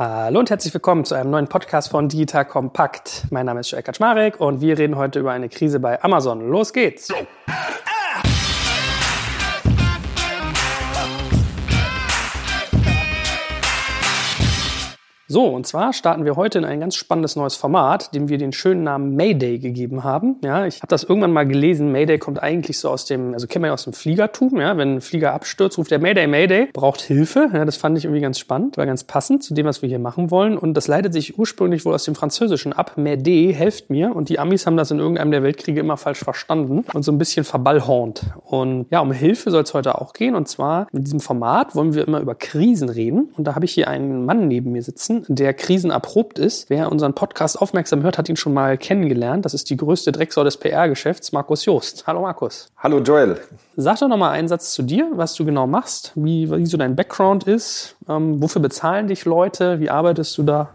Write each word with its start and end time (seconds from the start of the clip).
Hallo 0.00 0.38
und 0.38 0.48
herzlich 0.48 0.72
willkommen 0.72 1.04
zu 1.04 1.14
einem 1.14 1.28
neuen 1.28 1.46
Podcast 1.46 1.90
von 1.90 2.08
Digital 2.08 2.46
Kompakt. 2.46 3.26
Mein 3.28 3.44
Name 3.44 3.60
ist 3.60 3.70
Joel 3.70 3.82
Kaczmarek 3.82 4.40
und 4.40 4.62
wir 4.62 4.78
reden 4.78 4.96
heute 4.96 5.18
über 5.18 5.32
eine 5.32 5.50
Krise 5.50 5.78
bei 5.78 6.02
Amazon. 6.02 6.48
Los 6.48 6.72
geht's! 6.72 7.12
So, 15.32 15.46
und 15.46 15.64
zwar 15.64 15.92
starten 15.92 16.24
wir 16.24 16.34
heute 16.34 16.58
in 16.58 16.64
ein 16.64 16.80
ganz 16.80 16.96
spannendes 16.96 17.36
neues 17.36 17.54
Format, 17.54 18.12
dem 18.16 18.28
wir 18.28 18.36
den 18.36 18.50
schönen 18.50 18.82
Namen 18.82 19.14
Mayday 19.14 19.60
gegeben 19.60 20.02
haben. 20.02 20.34
Ja, 20.42 20.66
ich 20.66 20.78
habe 20.78 20.88
das 20.88 21.04
irgendwann 21.04 21.32
mal 21.32 21.46
gelesen. 21.46 21.92
Mayday 21.92 22.18
kommt 22.18 22.42
eigentlich 22.42 22.80
so 22.80 22.90
aus 22.90 23.04
dem, 23.04 23.32
also 23.32 23.46
kennt 23.46 23.62
man 23.62 23.68
ja 23.68 23.74
aus 23.74 23.84
dem 23.84 23.92
Fliegertum. 23.92 24.60
Ja, 24.60 24.76
wenn 24.76 24.96
ein 24.96 25.00
Flieger 25.00 25.32
abstürzt, 25.32 25.78
ruft 25.78 25.92
der 25.92 26.00
Mayday, 26.00 26.26
Mayday, 26.26 26.70
braucht 26.72 27.00
Hilfe. 27.00 27.48
Ja, 27.52 27.64
das 27.64 27.76
fand 27.76 27.96
ich 27.96 28.06
irgendwie 28.06 28.22
ganz 28.22 28.40
spannend, 28.40 28.76
war 28.76 28.86
ganz 28.86 29.04
passend 29.04 29.44
zu 29.44 29.54
dem, 29.54 29.66
was 29.66 29.82
wir 29.82 29.88
hier 29.88 30.00
machen 30.00 30.32
wollen. 30.32 30.58
Und 30.58 30.74
das 30.74 30.88
leitet 30.88 31.12
sich 31.12 31.38
ursprünglich 31.38 31.84
wohl 31.84 31.94
aus 31.94 32.02
dem 32.02 32.16
Französischen 32.16 32.72
ab. 32.72 32.94
Mayday, 32.96 33.54
helft 33.54 33.88
mir. 33.88 34.16
Und 34.16 34.30
die 34.30 34.40
Amis 34.40 34.66
haben 34.66 34.76
das 34.76 34.90
in 34.90 34.98
irgendeinem 34.98 35.30
der 35.30 35.44
Weltkriege 35.44 35.78
immer 35.78 35.96
falsch 35.96 36.24
verstanden 36.24 36.84
und 36.92 37.04
so 37.04 37.12
ein 37.12 37.18
bisschen 37.18 37.44
verballhornt. 37.44 38.24
Und 38.46 38.86
ja, 38.90 38.98
um 38.98 39.12
Hilfe 39.12 39.52
soll 39.52 39.62
es 39.62 39.74
heute 39.74 40.00
auch 40.00 40.12
gehen. 40.12 40.34
Und 40.34 40.48
zwar 40.48 40.88
mit 40.90 41.06
diesem 41.06 41.20
Format 41.20 41.76
wollen 41.76 41.94
wir 41.94 42.04
immer 42.08 42.18
über 42.18 42.34
Krisen 42.34 42.88
reden. 42.88 43.28
Und 43.36 43.44
da 43.44 43.54
habe 43.54 43.64
ich 43.64 43.70
hier 43.70 43.86
einen 43.86 44.24
Mann 44.24 44.48
neben 44.48 44.72
mir 44.72 44.82
sitzen, 44.82 45.19
der 45.28 45.54
krisenerprobt 45.54 46.38
ist. 46.38 46.70
Wer 46.70 46.90
unseren 46.90 47.14
Podcast 47.14 47.60
aufmerksam 47.60 48.02
hört, 48.02 48.18
hat 48.18 48.28
ihn 48.28 48.36
schon 48.36 48.54
mal 48.54 48.78
kennengelernt. 48.78 49.44
Das 49.44 49.54
ist 49.54 49.70
die 49.70 49.76
größte 49.76 50.12
Drecksau 50.12 50.44
des 50.44 50.56
PR-Geschäfts, 50.56 51.32
Markus 51.32 51.64
Joost. 51.64 52.06
Hallo 52.06 52.22
Markus. 52.22 52.70
Hallo 52.78 53.00
Joel. 53.00 53.38
Sag 53.76 53.98
doch 54.00 54.08
noch 54.08 54.16
mal 54.16 54.30
einen 54.30 54.48
Satz 54.48 54.72
zu 54.72 54.82
dir, 54.82 55.08
was 55.14 55.34
du 55.34 55.44
genau 55.44 55.66
machst, 55.66 56.12
wie, 56.14 56.50
wie 56.50 56.66
so 56.66 56.76
dein 56.76 56.96
Background 56.96 57.44
ist, 57.44 57.96
ähm, 58.08 58.40
wofür 58.42 58.62
bezahlen 58.62 59.08
dich 59.08 59.24
Leute, 59.24 59.80
wie 59.80 59.90
arbeitest 59.90 60.36
du 60.38 60.42
da? 60.42 60.70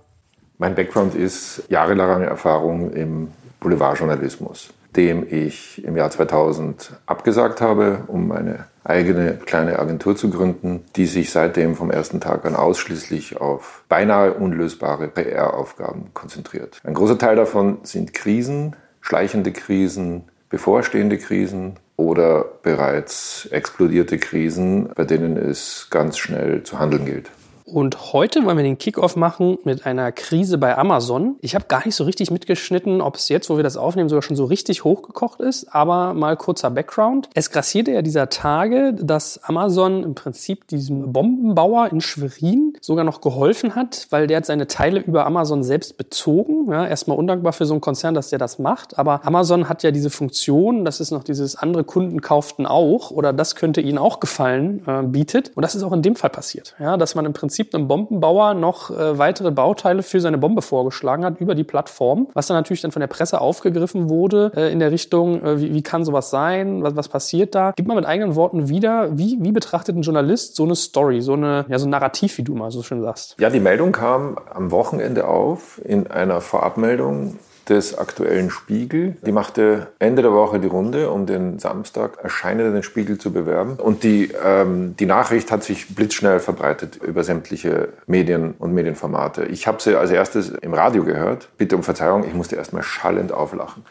Mein 0.58 0.76
Background 0.76 1.16
ist 1.16 1.64
jahrelange 1.70 2.26
Erfahrung 2.26 2.92
im 2.92 3.30
Boulevardjournalismus, 3.60 4.70
dem 4.96 5.26
ich 5.30 5.84
im 5.84 5.98
Jahr 5.98 6.10
2000 6.10 6.94
abgesagt 7.06 7.62
habe, 7.62 8.04
um 8.08 8.28
meine 8.28 8.66
eigene 8.86 9.34
kleine 9.34 9.80
Agentur 9.80 10.16
zu 10.16 10.30
gründen, 10.30 10.84
die 10.96 11.08
sich 11.08 11.32
seitdem 11.32 11.76
vom 11.76 11.92
ersten 11.92 12.22
Tag 12.22 12.46
an 12.46 12.56
ausschließlich 12.56 13.38
auf 13.42 13.84
beinahe 13.90 14.34
unlösbare 14.34 15.08
PR-Aufgaben 15.08 16.12
konzentriert. 16.14 16.80
Ein 16.84 16.94
großer 16.94 17.18
Teil 17.18 17.36
davon 17.36 17.80
sind 17.84 18.14
Krisen, 18.14 18.76
schleichende 19.02 19.52
Krisen, 19.52 20.26
bevorstehende 20.50 21.18
Krisen 21.18 21.74
oder 21.98 22.46
bereits 22.62 23.48
explodierte 23.52 24.20
Krisen, 24.20 24.90
bei 24.96 25.04
denen 25.04 25.38
es 25.38 25.88
ganz 25.90 26.18
schnell 26.18 26.64
zu 26.64 26.80
handeln 26.80 27.06
gilt. 27.06 27.32
Und 27.66 28.14
heute 28.14 28.46
wollen 28.46 28.58
wir 28.58 28.64
den 28.64 28.78
Kickoff 28.78 29.16
machen 29.16 29.58
mit 29.64 29.88
einer 29.88 30.12
Krise 30.12 30.60
bei 30.60 30.78
Amazon. 30.78 31.38
Ich 31.42 31.56
habe 31.56 31.66
gar 31.68 31.84
nicht 31.84 31.96
so 31.96 32.04
richtig 32.04 32.30
mitgeschnitten, 32.30 33.02
ob 33.02 33.16
es 33.16 33.28
jetzt, 33.28 33.50
wo 33.50 33.58
wir 33.58 33.64
das 33.64 33.76
aufnehmen, 33.76 34.08
sogar 34.08 34.22
schon 34.22 34.36
so 34.36 34.46
richtig 34.46 34.84
hochgekocht 34.84 35.40
ist. 35.40 35.74
Aber 35.74 36.14
mal 36.14 36.38
kurzer 36.38 36.70
Background. 36.70 37.28
Es 37.34 37.50
grassierte 37.50 37.92
ja 37.92 38.04
dieser 38.04 38.30
Tage, 38.30 38.94
dass 38.94 39.44
Amazon 39.44 40.04
im 40.04 40.14
Prinzip 40.14 40.68
diesem 40.68 41.12
Bombenbauer 41.12 41.92
in 41.92 42.02
Schwerin 42.02 42.74
sogar 42.82 43.04
noch 43.04 43.20
geholfen 43.20 43.74
hat, 43.74 44.06
weil 44.12 44.28
der 44.28 44.38
hat 44.38 44.46
seine 44.46 44.68
Teile 44.68 45.00
über 45.00 45.26
Amazon 45.26 45.64
selbst 45.64 45.98
bezogen. 45.98 46.72
Ja, 46.72 46.86
erstmal 46.86 47.18
undankbar 47.18 47.52
für 47.52 47.66
so 47.66 47.74
einen 47.74 47.82
Konzern, 47.82 48.14
dass 48.14 48.30
der 48.30 48.38
das 48.38 48.60
macht. 48.60 49.00
Aber 49.00 49.26
Amazon 49.26 49.68
hat 49.68 49.82
ja 49.82 49.90
diese 49.90 50.12
Funktion, 50.12 50.86
das 50.86 51.00
ist 51.00 51.10
noch 51.10 51.24
dieses 51.24 51.56
andere 51.56 51.84
Kunden 51.84 52.22
kauften 52.22 52.68
auch 52.68 53.10
oder 53.10 53.34
das 53.34 53.56
könnte 53.56 53.82
ihnen 53.82 53.98
auch 53.98 54.20
gefallen, 54.20 54.84
äh, 54.86 55.02
bietet. 55.02 55.52
Und 55.56 55.64
das 55.64 55.74
ist 55.74 55.82
auch 55.82 55.94
in 55.94 56.04
dem 56.04 56.16
Fall 56.16 56.30
passiert. 56.30 56.76
Ja, 56.80 56.96
dass 56.96 57.16
man 57.16 57.26
im 57.26 57.34
Prinzip 57.34 57.55
Prinzip 57.56 57.74
einem 57.74 57.88
Bombenbauer 57.88 58.54
noch 58.54 58.92
äh, 58.92 59.18
weitere 59.18 59.50
Bauteile 59.50 60.04
für 60.04 60.20
seine 60.20 60.38
Bombe 60.38 60.62
vorgeschlagen 60.62 61.24
hat 61.24 61.40
über 61.40 61.56
die 61.56 61.64
Plattform, 61.64 62.28
was 62.34 62.48
dann 62.48 62.58
natürlich 62.58 62.82
dann 62.82 62.92
von 62.92 63.00
der 63.00 63.08
Presse 63.08 63.40
aufgegriffen 63.40 64.10
wurde 64.10 64.52
äh, 64.58 64.74
in 64.74 64.80
der 64.80 64.92
Richtung, 64.92 65.42
äh, 65.42 65.62
wie, 65.62 65.74
wie 65.74 65.82
kann 65.82 66.04
sowas 66.04 66.30
sein, 66.30 66.84
was, 66.84 66.98
was 66.98 67.08
passiert 67.08 67.56
da. 67.56 67.72
Gib 67.74 67.88
mal 67.88 67.96
mit 67.96 68.06
eigenen 68.06 68.36
Worten 68.36 68.68
wieder, 68.68 69.18
wie, 69.18 69.38
wie 69.40 69.54
betrachtet 69.54 69.96
ein 69.96 70.02
Journalist 70.02 70.58
so 70.58 70.66
eine 70.66 70.76
Story, 70.76 71.22
so, 71.22 71.32
eine, 71.32 71.66
ja, 71.70 71.80
so 71.80 71.88
ein 71.88 71.92
Narrativ, 71.92 72.38
wie 72.38 72.44
du 72.44 72.56
mal 72.56 72.72
so 72.72 72.84
schön 72.84 73.02
sagst? 73.02 73.38
Ja, 73.40 73.50
die 73.50 73.62
Meldung 73.62 73.94
kam 73.94 74.38
am 74.54 74.72
Wochenende 74.72 75.26
auf 75.26 75.80
in 75.86 76.08
einer 76.08 76.42
Vorabmeldung 76.42 77.38
des 77.70 77.98
aktuellen 77.98 78.50
Spiegel. 78.50 79.18
Die 79.26 79.32
machte 79.32 79.88
Ende 80.00 80.22
der 80.22 80.32
Woche 80.32 80.60
die 80.60 80.68
Runde, 80.68 81.10
um 81.10 81.26
den 81.26 81.60
Samstag 81.60 82.20
erscheinenden 82.24 82.84
Spiegel 82.84 83.18
zu 83.18 83.32
bewerben. 83.32 83.78
Und 83.78 84.04
die, 84.04 84.32
ähm, 84.44 84.96
die 84.98 85.06
Nachricht 85.06 85.52
hat 85.52 85.64
sich 85.64 85.96
blitzschnell 85.96 86.40
verbreitet 86.40 86.98
über 86.98 87.24
sämtliche 87.24 87.90
Medien 88.08 88.54
und 88.60 88.74
Medienformate. 88.74 89.46
Ich 89.46 89.68
habe 89.68 89.82
sie 89.82 89.96
als 89.96 90.12
erstes 90.12 90.50
im 90.50 90.74
Radio 90.74 91.04
gehört. 91.04 91.50
Bitte 91.58 91.76
um 91.76 91.84
Verzeihung, 91.84 92.26
ich 92.26 92.34
musste 92.34 92.56
erstmal 92.56 92.84
schallend 92.84 93.32
auflachen. 93.32 93.84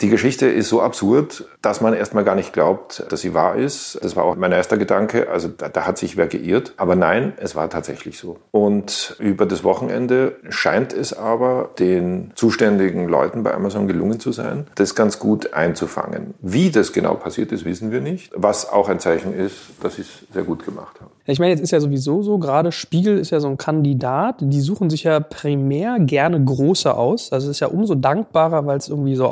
Die 0.00 0.10
Geschichte 0.10 0.46
ist 0.46 0.68
so 0.68 0.82
absurd, 0.82 1.46
dass 1.62 1.80
man 1.80 1.94
erstmal 1.94 2.22
gar 2.22 2.34
nicht 2.34 2.52
glaubt, 2.52 3.04
dass 3.08 3.22
sie 3.22 3.32
wahr 3.32 3.56
ist. 3.56 3.98
Das 4.02 4.14
war 4.14 4.24
auch 4.24 4.36
mein 4.36 4.52
erster 4.52 4.76
Gedanke. 4.76 5.30
Also 5.30 5.48
da, 5.48 5.70
da, 5.70 5.86
hat 5.86 5.96
sich 5.96 6.18
wer 6.18 6.26
geirrt. 6.26 6.74
Aber 6.76 6.96
nein, 6.96 7.32
es 7.38 7.56
war 7.56 7.70
tatsächlich 7.70 8.18
so. 8.18 8.36
Und 8.50 9.16
über 9.18 9.46
das 9.46 9.64
Wochenende 9.64 10.36
scheint 10.50 10.92
es 10.92 11.14
aber 11.14 11.70
den 11.78 12.32
zuständigen 12.34 13.08
Leuten 13.08 13.42
bei 13.42 13.54
Amazon 13.54 13.86
gelungen 13.86 14.20
zu 14.20 14.32
sein, 14.32 14.66
das 14.74 14.94
ganz 14.94 15.18
gut 15.18 15.54
einzufangen. 15.54 16.34
Wie 16.40 16.70
das 16.70 16.92
genau 16.92 17.14
passiert 17.14 17.50
ist, 17.52 17.64
wissen 17.64 17.90
wir 17.90 18.02
nicht. 18.02 18.32
Was 18.34 18.68
auch 18.70 18.90
ein 18.90 19.00
Zeichen 19.00 19.34
ist, 19.34 19.56
dass 19.82 19.96
sie 19.96 20.02
es 20.02 20.26
sehr 20.30 20.42
gut 20.42 20.64
gemacht 20.66 21.00
haben. 21.00 21.10
Ich 21.28 21.40
meine, 21.40 21.50
jetzt 21.50 21.62
ist 21.62 21.72
ja 21.72 21.80
sowieso 21.80 22.22
so, 22.22 22.38
gerade 22.38 22.70
Spiegel 22.70 23.18
ist 23.18 23.30
ja 23.30 23.40
so 23.40 23.48
ein 23.48 23.56
Kandidat, 23.56 24.36
die 24.40 24.60
suchen 24.60 24.90
sich 24.90 25.02
ja 25.04 25.18
primär 25.18 25.98
gerne 25.98 26.42
große 26.42 26.94
aus. 26.94 27.32
Also 27.32 27.48
es 27.48 27.56
ist 27.56 27.60
ja 27.60 27.66
umso 27.66 27.96
dankbarer, 27.96 28.66
weil 28.66 28.76
es 28.76 28.88
irgendwie 28.88 29.16
so 29.16 29.26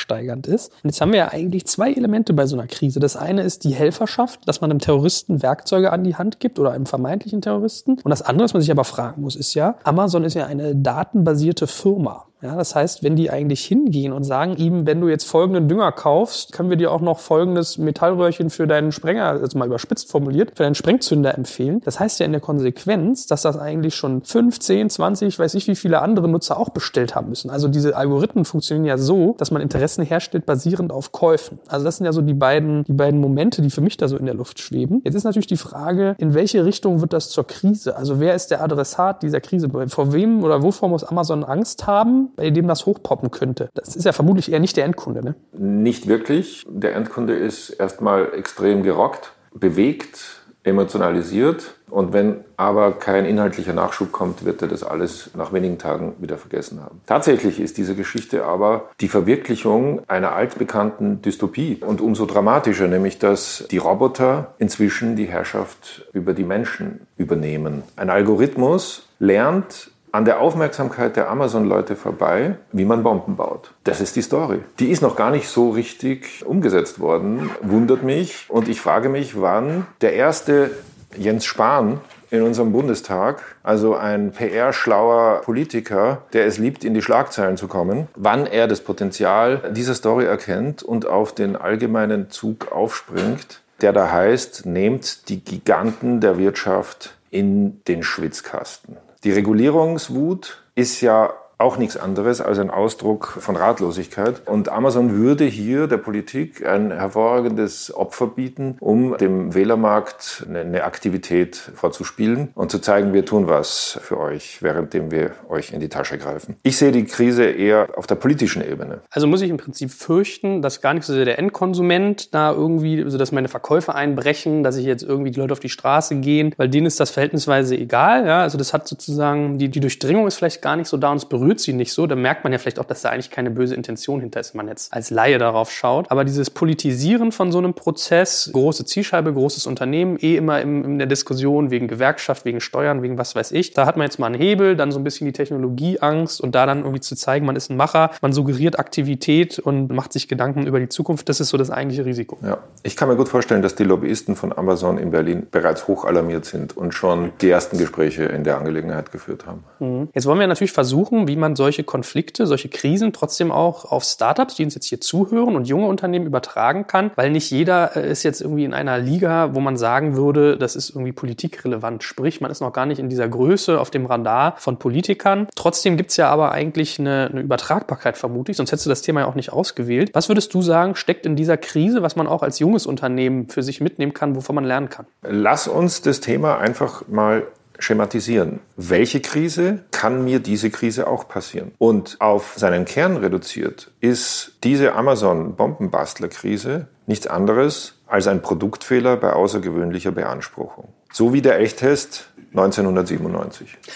auflagensteigernd 0.00 0.46
ist. 0.46 0.72
Und 0.82 0.90
jetzt 0.90 1.00
haben 1.00 1.12
wir 1.12 1.18
ja 1.18 1.28
eigentlich 1.28 1.66
zwei 1.66 1.92
Elemente 1.92 2.32
bei 2.32 2.46
so 2.46 2.56
einer 2.56 2.66
Krise. 2.66 3.00
Das 3.00 3.16
eine 3.16 3.42
ist 3.42 3.64
die 3.64 3.74
Helferschaft, 3.74 4.40
dass 4.46 4.60
man 4.60 4.70
einem 4.70 4.80
Terroristen 4.80 5.42
Werkzeuge 5.42 5.92
an 5.92 6.04
die 6.04 6.16
Hand 6.16 6.40
gibt 6.40 6.58
oder 6.58 6.72
einem 6.72 6.86
vermeintlichen 6.86 7.42
Terroristen. 7.42 7.98
Und 8.02 8.10
das 8.10 8.22
andere, 8.22 8.44
was 8.44 8.54
man 8.54 8.62
sich 8.62 8.70
aber 8.70 8.84
fragen 8.84 9.22
muss, 9.22 9.36
ist 9.36 9.54
ja, 9.54 9.76
Amazon 9.84 10.24
ist 10.24 10.34
ja 10.34 10.46
eine 10.46 10.74
datenbasierte 10.74 11.66
Firma. 11.66 12.26
Ja, 12.42 12.56
das 12.56 12.74
heißt, 12.74 13.02
wenn 13.02 13.16
die 13.16 13.30
eigentlich 13.30 13.64
hingehen 13.64 14.12
und 14.12 14.24
sagen 14.24 14.56
ihm, 14.56 14.86
wenn 14.86 15.00
du 15.00 15.08
jetzt 15.08 15.24
folgenden 15.24 15.68
Dünger 15.68 15.92
kaufst, 15.92 16.52
können 16.52 16.70
wir 16.70 16.76
dir 16.78 16.90
auch 16.90 17.02
noch 17.02 17.18
folgendes 17.18 17.76
Metallröhrchen 17.76 18.48
für 18.48 18.66
deinen 18.66 18.92
Sprenger, 18.92 19.26
also 19.26 19.58
mal 19.58 19.66
überspitzt 19.66 20.10
formuliert, 20.10 20.52
für 20.56 20.62
deinen 20.62 20.74
Sprengzünder 20.74 21.36
empfehlen. 21.36 21.82
Das 21.84 22.00
heißt 22.00 22.18
ja 22.18 22.26
in 22.26 22.32
der 22.32 22.40
Konsequenz, 22.40 23.26
dass 23.26 23.42
das 23.42 23.58
eigentlich 23.58 23.94
schon 23.94 24.22
15, 24.22 24.88
20, 24.88 25.38
weiß 25.38 25.54
ich 25.54 25.68
wie 25.68 25.74
viele 25.74 26.00
andere 26.00 26.28
Nutzer 26.28 26.58
auch 26.58 26.70
bestellt 26.70 27.14
haben 27.14 27.28
müssen. 27.28 27.50
Also 27.50 27.68
diese 27.68 27.94
Algorithmen 27.94 28.46
funktionieren 28.46 28.86
ja 28.86 28.96
so, 28.96 29.34
dass 29.36 29.50
man 29.50 29.60
Interessen 29.60 30.04
herstellt 30.04 30.46
basierend 30.46 30.92
auf 30.92 31.12
Käufen. 31.12 31.58
Also 31.68 31.84
das 31.84 31.98
sind 31.98 32.06
ja 32.06 32.12
so 32.12 32.22
die 32.22 32.34
beiden, 32.34 32.84
die 32.84 32.94
beiden 32.94 33.20
Momente, 33.20 33.60
die 33.60 33.70
für 33.70 33.82
mich 33.82 33.98
da 33.98 34.08
so 34.08 34.16
in 34.16 34.24
der 34.24 34.34
Luft 34.34 34.60
schweben. 34.60 35.02
Jetzt 35.04 35.14
ist 35.14 35.24
natürlich 35.24 35.46
die 35.46 35.58
Frage, 35.58 36.14
in 36.18 36.32
welche 36.32 36.64
Richtung 36.64 37.02
wird 37.02 37.12
das 37.12 37.28
zur 37.28 37.46
Krise? 37.46 37.96
Also 37.96 38.18
wer 38.18 38.34
ist 38.34 38.50
der 38.50 38.62
Adressat 38.62 39.22
dieser 39.22 39.40
Krise? 39.40 39.68
Vor 39.88 40.12
wem 40.14 40.42
oder 40.42 40.62
wovor 40.62 40.88
muss 40.88 41.04
Amazon 41.04 41.44
Angst 41.44 41.86
haben? 41.86 42.29
Bei 42.36 42.50
dem 42.50 42.68
das 42.68 42.86
hochpoppen 42.86 43.30
könnte. 43.30 43.70
Das 43.74 43.96
ist 43.96 44.04
ja 44.04 44.12
vermutlich 44.12 44.52
eher 44.52 44.60
nicht 44.60 44.76
der 44.76 44.84
Endkunde, 44.84 45.24
ne? 45.24 45.34
Nicht 45.52 46.08
wirklich. 46.08 46.64
Der 46.68 46.94
Endkunde 46.94 47.34
ist 47.34 47.70
erstmal 47.70 48.34
extrem 48.34 48.82
gerockt, 48.82 49.32
bewegt, 49.52 50.40
emotionalisiert. 50.62 51.74
Und 51.88 52.12
wenn 52.12 52.44
aber 52.56 52.92
kein 52.92 53.24
inhaltlicher 53.24 53.72
Nachschub 53.72 54.12
kommt, 54.12 54.44
wird 54.44 54.62
er 54.62 54.68
das 54.68 54.84
alles 54.84 55.30
nach 55.34 55.52
wenigen 55.52 55.78
Tagen 55.78 56.14
wieder 56.18 56.38
vergessen 56.38 56.80
haben. 56.82 57.00
Tatsächlich 57.06 57.58
ist 57.58 57.78
diese 57.78 57.94
Geschichte 57.94 58.44
aber 58.44 58.90
die 59.00 59.08
Verwirklichung 59.08 60.02
einer 60.08 60.32
altbekannten 60.32 61.22
Dystopie. 61.22 61.78
Und 61.84 62.00
umso 62.00 62.26
dramatischer, 62.26 62.86
nämlich 62.86 63.18
dass 63.18 63.66
die 63.70 63.78
Roboter 63.78 64.54
inzwischen 64.58 65.16
die 65.16 65.26
Herrschaft 65.26 66.06
über 66.12 66.34
die 66.34 66.44
Menschen 66.44 67.06
übernehmen. 67.16 67.82
Ein 67.96 68.10
Algorithmus 68.10 69.08
lernt 69.18 69.90
an 70.12 70.24
der 70.24 70.40
Aufmerksamkeit 70.40 71.16
der 71.16 71.30
Amazon-Leute 71.30 71.96
vorbei, 71.96 72.56
wie 72.72 72.84
man 72.84 73.02
Bomben 73.02 73.36
baut. 73.36 73.72
Das 73.84 74.00
ist 74.00 74.16
die 74.16 74.22
Story. 74.22 74.60
Die 74.78 74.90
ist 74.90 75.02
noch 75.02 75.16
gar 75.16 75.30
nicht 75.30 75.48
so 75.48 75.70
richtig 75.70 76.44
umgesetzt 76.46 77.00
worden, 77.00 77.50
wundert 77.62 78.02
mich. 78.02 78.46
Und 78.48 78.68
ich 78.68 78.80
frage 78.80 79.08
mich, 79.08 79.40
wann 79.40 79.86
der 80.00 80.14
erste 80.14 80.70
Jens 81.16 81.44
Spahn 81.44 82.00
in 82.30 82.42
unserem 82.42 82.72
Bundestag, 82.72 83.42
also 83.62 83.96
ein 83.96 84.32
PR-schlauer 84.32 85.42
Politiker, 85.42 86.22
der 86.32 86.46
es 86.46 86.58
liebt, 86.58 86.84
in 86.84 86.94
die 86.94 87.02
Schlagzeilen 87.02 87.56
zu 87.56 87.66
kommen, 87.66 88.08
wann 88.14 88.46
er 88.46 88.68
das 88.68 88.80
Potenzial 88.80 89.72
dieser 89.74 89.94
Story 89.94 90.26
erkennt 90.26 90.82
und 90.82 91.06
auf 91.06 91.34
den 91.34 91.56
allgemeinen 91.56 92.30
Zug 92.30 92.70
aufspringt, 92.70 93.62
der 93.80 93.92
da 93.92 94.10
heißt, 94.12 94.66
nehmt 94.66 95.28
die 95.28 95.42
Giganten 95.42 96.20
der 96.20 96.38
Wirtschaft 96.38 97.16
in 97.30 97.82
den 97.84 98.02
Schwitzkasten. 98.02 98.96
Die 99.22 99.32
Regulierungswut 99.32 100.64
ist 100.74 101.02
ja 101.02 101.34
auch 101.60 101.76
nichts 101.76 101.96
anderes 101.96 102.40
als 102.40 102.58
ein 102.58 102.70
Ausdruck 102.70 103.36
von 103.38 103.56
Ratlosigkeit. 103.56 104.42
Und 104.46 104.68
Amazon 104.70 105.14
würde 105.14 105.44
hier 105.44 105.86
der 105.86 105.98
Politik 105.98 106.66
ein 106.66 106.90
hervorragendes 106.90 107.94
Opfer 107.94 108.26
bieten, 108.26 108.76
um 108.80 109.16
dem 109.18 109.54
Wählermarkt 109.54 110.46
eine 110.48 110.84
Aktivität 110.84 111.56
vorzuspielen 111.56 112.48
und 112.54 112.70
zu 112.70 112.78
zeigen, 112.78 113.12
wir 113.12 113.24
tun 113.24 113.48
was 113.48 113.98
für 114.02 114.18
euch, 114.18 114.62
währenddem 114.62 115.10
wir 115.10 115.32
euch 115.48 115.72
in 115.72 115.80
die 115.80 115.88
Tasche 115.88 116.18
greifen. 116.18 116.56
Ich 116.62 116.76
sehe 116.76 116.92
die 116.92 117.04
Krise 117.04 117.44
eher 117.44 117.88
auf 117.96 118.06
der 118.06 118.14
politischen 118.14 118.66
Ebene. 118.66 119.00
Also 119.10 119.26
muss 119.26 119.42
ich 119.42 119.50
im 119.50 119.58
Prinzip 119.58 119.90
fürchten, 119.90 120.62
dass 120.62 120.80
gar 120.80 120.94
nicht 120.94 121.04
so 121.04 121.12
sehr 121.12 121.24
der 121.24 121.38
Endkonsument 121.38 122.34
da 122.34 122.52
irgendwie, 122.52 123.02
also 123.02 123.18
dass 123.18 123.32
meine 123.32 123.48
Verkäufe 123.48 123.94
einbrechen, 123.94 124.62
dass 124.62 124.76
ich 124.76 124.86
jetzt 124.86 125.02
irgendwie 125.02 125.30
die 125.30 125.40
Leute 125.40 125.52
auf 125.52 125.60
die 125.60 125.68
Straße 125.68 126.16
gehen, 126.16 126.54
weil 126.56 126.68
denen 126.68 126.86
ist 126.86 127.00
das 127.00 127.10
verhältnisweise 127.10 127.76
egal. 127.76 128.26
Ja? 128.26 128.40
Also 128.40 128.56
das 128.56 128.72
hat 128.72 128.88
sozusagen, 128.88 129.58
die, 129.58 129.68
die 129.68 129.80
Durchdringung 129.80 130.26
ist 130.26 130.36
vielleicht 130.36 130.62
gar 130.62 130.76
nicht 130.76 130.88
so 130.88 130.96
da 130.96 131.10
und 131.10 131.18
es 131.18 131.26
berührt 131.26 131.49
sie 131.58 131.72
nicht 131.72 131.92
so. 131.92 132.06
Da 132.06 132.14
merkt 132.14 132.44
man 132.44 132.52
ja 132.52 132.58
vielleicht 132.58 132.78
auch, 132.78 132.84
dass 132.84 133.02
da 133.02 133.08
eigentlich 133.08 133.30
keine 133.30 133.50
böse 133.50 133.74
Intention 133.74 134.20
hinter 134.20 134.38
ist, 134.38 134.54
wenn 134.54 134.58
man 134.58 134.68
jetzt 134.68 134.92
als 134.92 135.10
Laie 135.10 135.38
darauf 135.38 135.72
schaut. 135.72 136.10
Aber 136.10 136.24
dieses 136.24 136.50
Politisieren 136.50 137.32
von 137.32 137.50
so 137.50 137.58
einem 137.58 137.74
Prozess, 137.74 138.50
große 138.52 138.84
Zielscheibe, 138.84 139.32
großes 139.32 139.66
Unternehmen, 139.66 140.18
eh 140.20 140.36
immer 140.36 140.60
im, 140.60 140.84
in 140.84 140.98
der 140.98 141.06
Diskussion 141.06 141.70
wegen 141.70 141.88
Gewerkschaft, 141.88 142.44
wegen 142.44 142.60
Steuern, 142.60 143.02
wegen 143.02 143.18
was 143.18 143.34
weiß 143.34 143.52
ich. 143.52 143.72
Da 143.72 143.86
hat 143.86 143.96
man 143.96 144.04
jetzt 144.06 144.18
mal 144.18 144.26
einen 144.26 144.40
Hebel, 144.40 144.76
dann 144.76 144.92
so 144.92 145.00
ein 145.00 145.04
bisschen 145.04 145.26
die 145.26 145.32
Technologieangst 145.32 146.40
und 146.40 146.54
da 146.54 146.66
dann 146.66 146.80
irgendwie 146.80 147.00
zu 147.00 147.16
zeigen, 147.16 147.46
man 147.46 147.56
ist 147.56 147.70
ein 147.70 147.76
Macher, 147.76 148.10
man 148.20 148.32
suggeriert 148.32 148.78
Aktivität 148.78 149.58
und 149.58 149.90
macht 149.90 150.12
sich 150.12 150.28
Gedanken 150.28 150.66
über 150.66 150.78
die 150.78 150.88
Zukunft. 150.88 151.28
Das 151.28 151.40
ist 151.40 151.48
so 151.48 151.56
das 151.56 151.70
eigentliche 151.70 152.04
Risiko. 152.04 152.38
Ja, 152.42 152.58
ich 152.82 152.96
kann 152.96 153.08
mir 153.08 153.16
gut 153.16 153.28
vorstellen, 153.28 153.62
dass 153.62 153.74
die 153.74 153.84
Lobbyisten 153.84 154.36
von 154.36 154.56
Amazon 154.56 154.98
in 154.98 155.10
Berlin 155.10 155.46
bereits 155.50 155.88
hoch 155.88 156.04
alarmiert 156.04 156.44
sind 156.44 156.76
und 156.76 156.92
schon 156.92 157.32
die 157.40 157.50
ersten 157.50 157.78
Gespräche 157.78 158.24
in 158.24 158.44
der 158.44 158.58
Angelegenheit 158.58 159.12
geführt 159.12 159.46
haben. 159.46 159.64
Mhm. 159.78 160.08
Jetzt 160.12 160.26
wollen 160.26 160.38
wir 160.38 160.46
natürlich 160.46 160.72
versuchen, 160.72 161.28
wie 161.28 161.36
man 161.40 161.56
solche 161.56 161.84
Konflikte, 161.84 162.46
solche 162.46 162.68
Krisen 162.68 163.12
trotzdem 163.12 163.50
auch 163.50 163.84
auf 163.84 164.04
Startups, 164.04 164.54
die 164.54 164.64
uns 164.64 164.74
jetzt 164.74 164.86
hier 164.86 165.00
zuhören 165.00 165.56
und 165.56 165.66
junge 165.66 165.86
Unternehmen 165.86 166.26
übertragen 166.26 166.86
kann, 166.86 167.10
weil 167.16 167.30
nicht 167.30 167.50
jeder 167.50 167.96
äh, 167.96 168.10
ist 168.10 168.22
jetzt 168.22 168.40
irgendwie 168.40 168.64
in 168.64 168.74
einer 168.74 168.98
Liga, 168.98 169.54
wo 169.54 169.60
man 169.60 169.76
sagen 169.76 170.16
würde, 170.16 170.56
das 170.56 170.76
ist 170.76 170.90
irgendwie 170.90 171.12
politikrelevant. 171.12 172.02
Sprich, 172.02 172.40
man 172.40 172.50
ist 172.50 172.60
noch 172.60 172.72
gar 172.72 172.86
nicht 172.86 172.98
in 172.98 173.08
dieser 173.08 173.28
Größe 173.28 173.80
auf 173.80 173.90
dem 173.90 174.06
Radar 174.06 174.54
von 174.58 174.78
Politikern. 174.78 175.48
Trotzdem 175.54 175.96
gibt 175.96 176.10
es 176.10 176.16
ja 176.16 176.28
aber 176.28 176.52
eigentlich 176.52 176.98
eine, 176.98 177.28
eine 177.30 177.40
Übertragbarkeit, 177.40 178.16
vermutlich, 178.16 178.56
sonst 178.56 178.72
hättest 178.72 178.86
du 178.86 178.90
das 178.90 179.02
Thema 179.02 179.20
ja 179.20 179.26
auch 179.26 179.34
nicht 179.34 179.52
ausgewählt. 179.52 180.10
Was 180.12 180.28
würdest 180.28 180.54
du 180.54 180.62
sagen, 180.62 180.94
steckt 180.94 181.26
in 181.26 181.36
dieser 181.36 181.56
Krise, 181.56 182.02
was 182.02 182.16
man 182.16 182.26
auch 182.26 182.42
als 182.42 182.58
junges 182.58 182.86
Unternehmen 182.86 183.48
für 183.48 183.62
sich 183.62 183.80
mitnehmen 183.80 184.14
kann, 184.14 184.36
wovon 184.36 184.54
man 184.54 184.64
lernen 184.64 184.88
kann? 184.88 185.06
Lass 185.22 185.68
uns 185.68 186.02
das 186.02 186.20
Thema 186.20 186.58
einfach 186.58 187.08
mal 187.08 187.46
schematisieren. 187.80 188.60
Welche 188.76 189.20
Krise 189.20 189.84
kann 189.90 190.24
mir 190.24 190.38
diese 190.38 190.70
Krise 190.70 191.08
auch 191.08 191.26
passieren? 191.26 191.72
Und 191.78 192.16
auf 192.20 192.54
seinen 192.56 192.84
Kern 192.84 193.16
reduziert 193.16 193.90
ist 194.00 194.52
diese 194.62 194.94
Amazon-Bombenbastler-Krise 194.94 196.86
nichts 197.06 197.26
anderes 197.26 197.94
als 198.06 198.28
ein 198.28 198.42
Produktfehler 198.42 199.16
bei 199.16 199.32
außergewöhnlicher 199.32 200.12
Beanspruchung. 200.12 200.88
So 201.12 201.32
wie 201.32 201.42
der 201.42 201.58
Echttest 201.60 202.30
1997. 202.52 203.76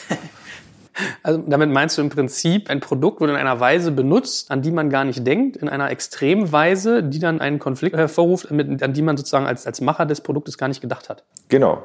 Also 1.23 1.43
damit 1.47 1.71
meinst 1.71 1.99
du 1.99 2.03
im 2.03 2.09
Prinzip, 2.09 2.71
ein 2.71 2.81
Produkt 2.81 3.21
wurde 3.21 3.33
in 3.33 3.39
einer 3.39 3.59
Weise 3.59 3.91
benutzt, 3.91 4.51
an 4.51 4.63
die 4.63 4.71
man 4.71 4.91
gar 4.91 5.05
nicht 5.05 5.27
denkt, 5.27 5.57
in 5.57 5.69
einer 5.69 5.91
Extremweise, 5.91 7.03
die 7.03 7.19
dann 7.19 7.41
einen 7.41 7.59
Konflikt 7.59 7.97
hervorruft, 7.97 8.51
an 8.51 8.93
die 8.93 9.03
man 9.03 9.17
sozusagen 9.17 9.47
als, 9.47 9.67
als 9.67 9.81
Macher 9.81 10.07
des 10.07 10.21
Produktes 10.21 10.57
gar 10.57 10.69
nicht 10.69 10.81
gedacht 10.81 11.09
hat. 11.09 11.25
Genau. 11.49 11.83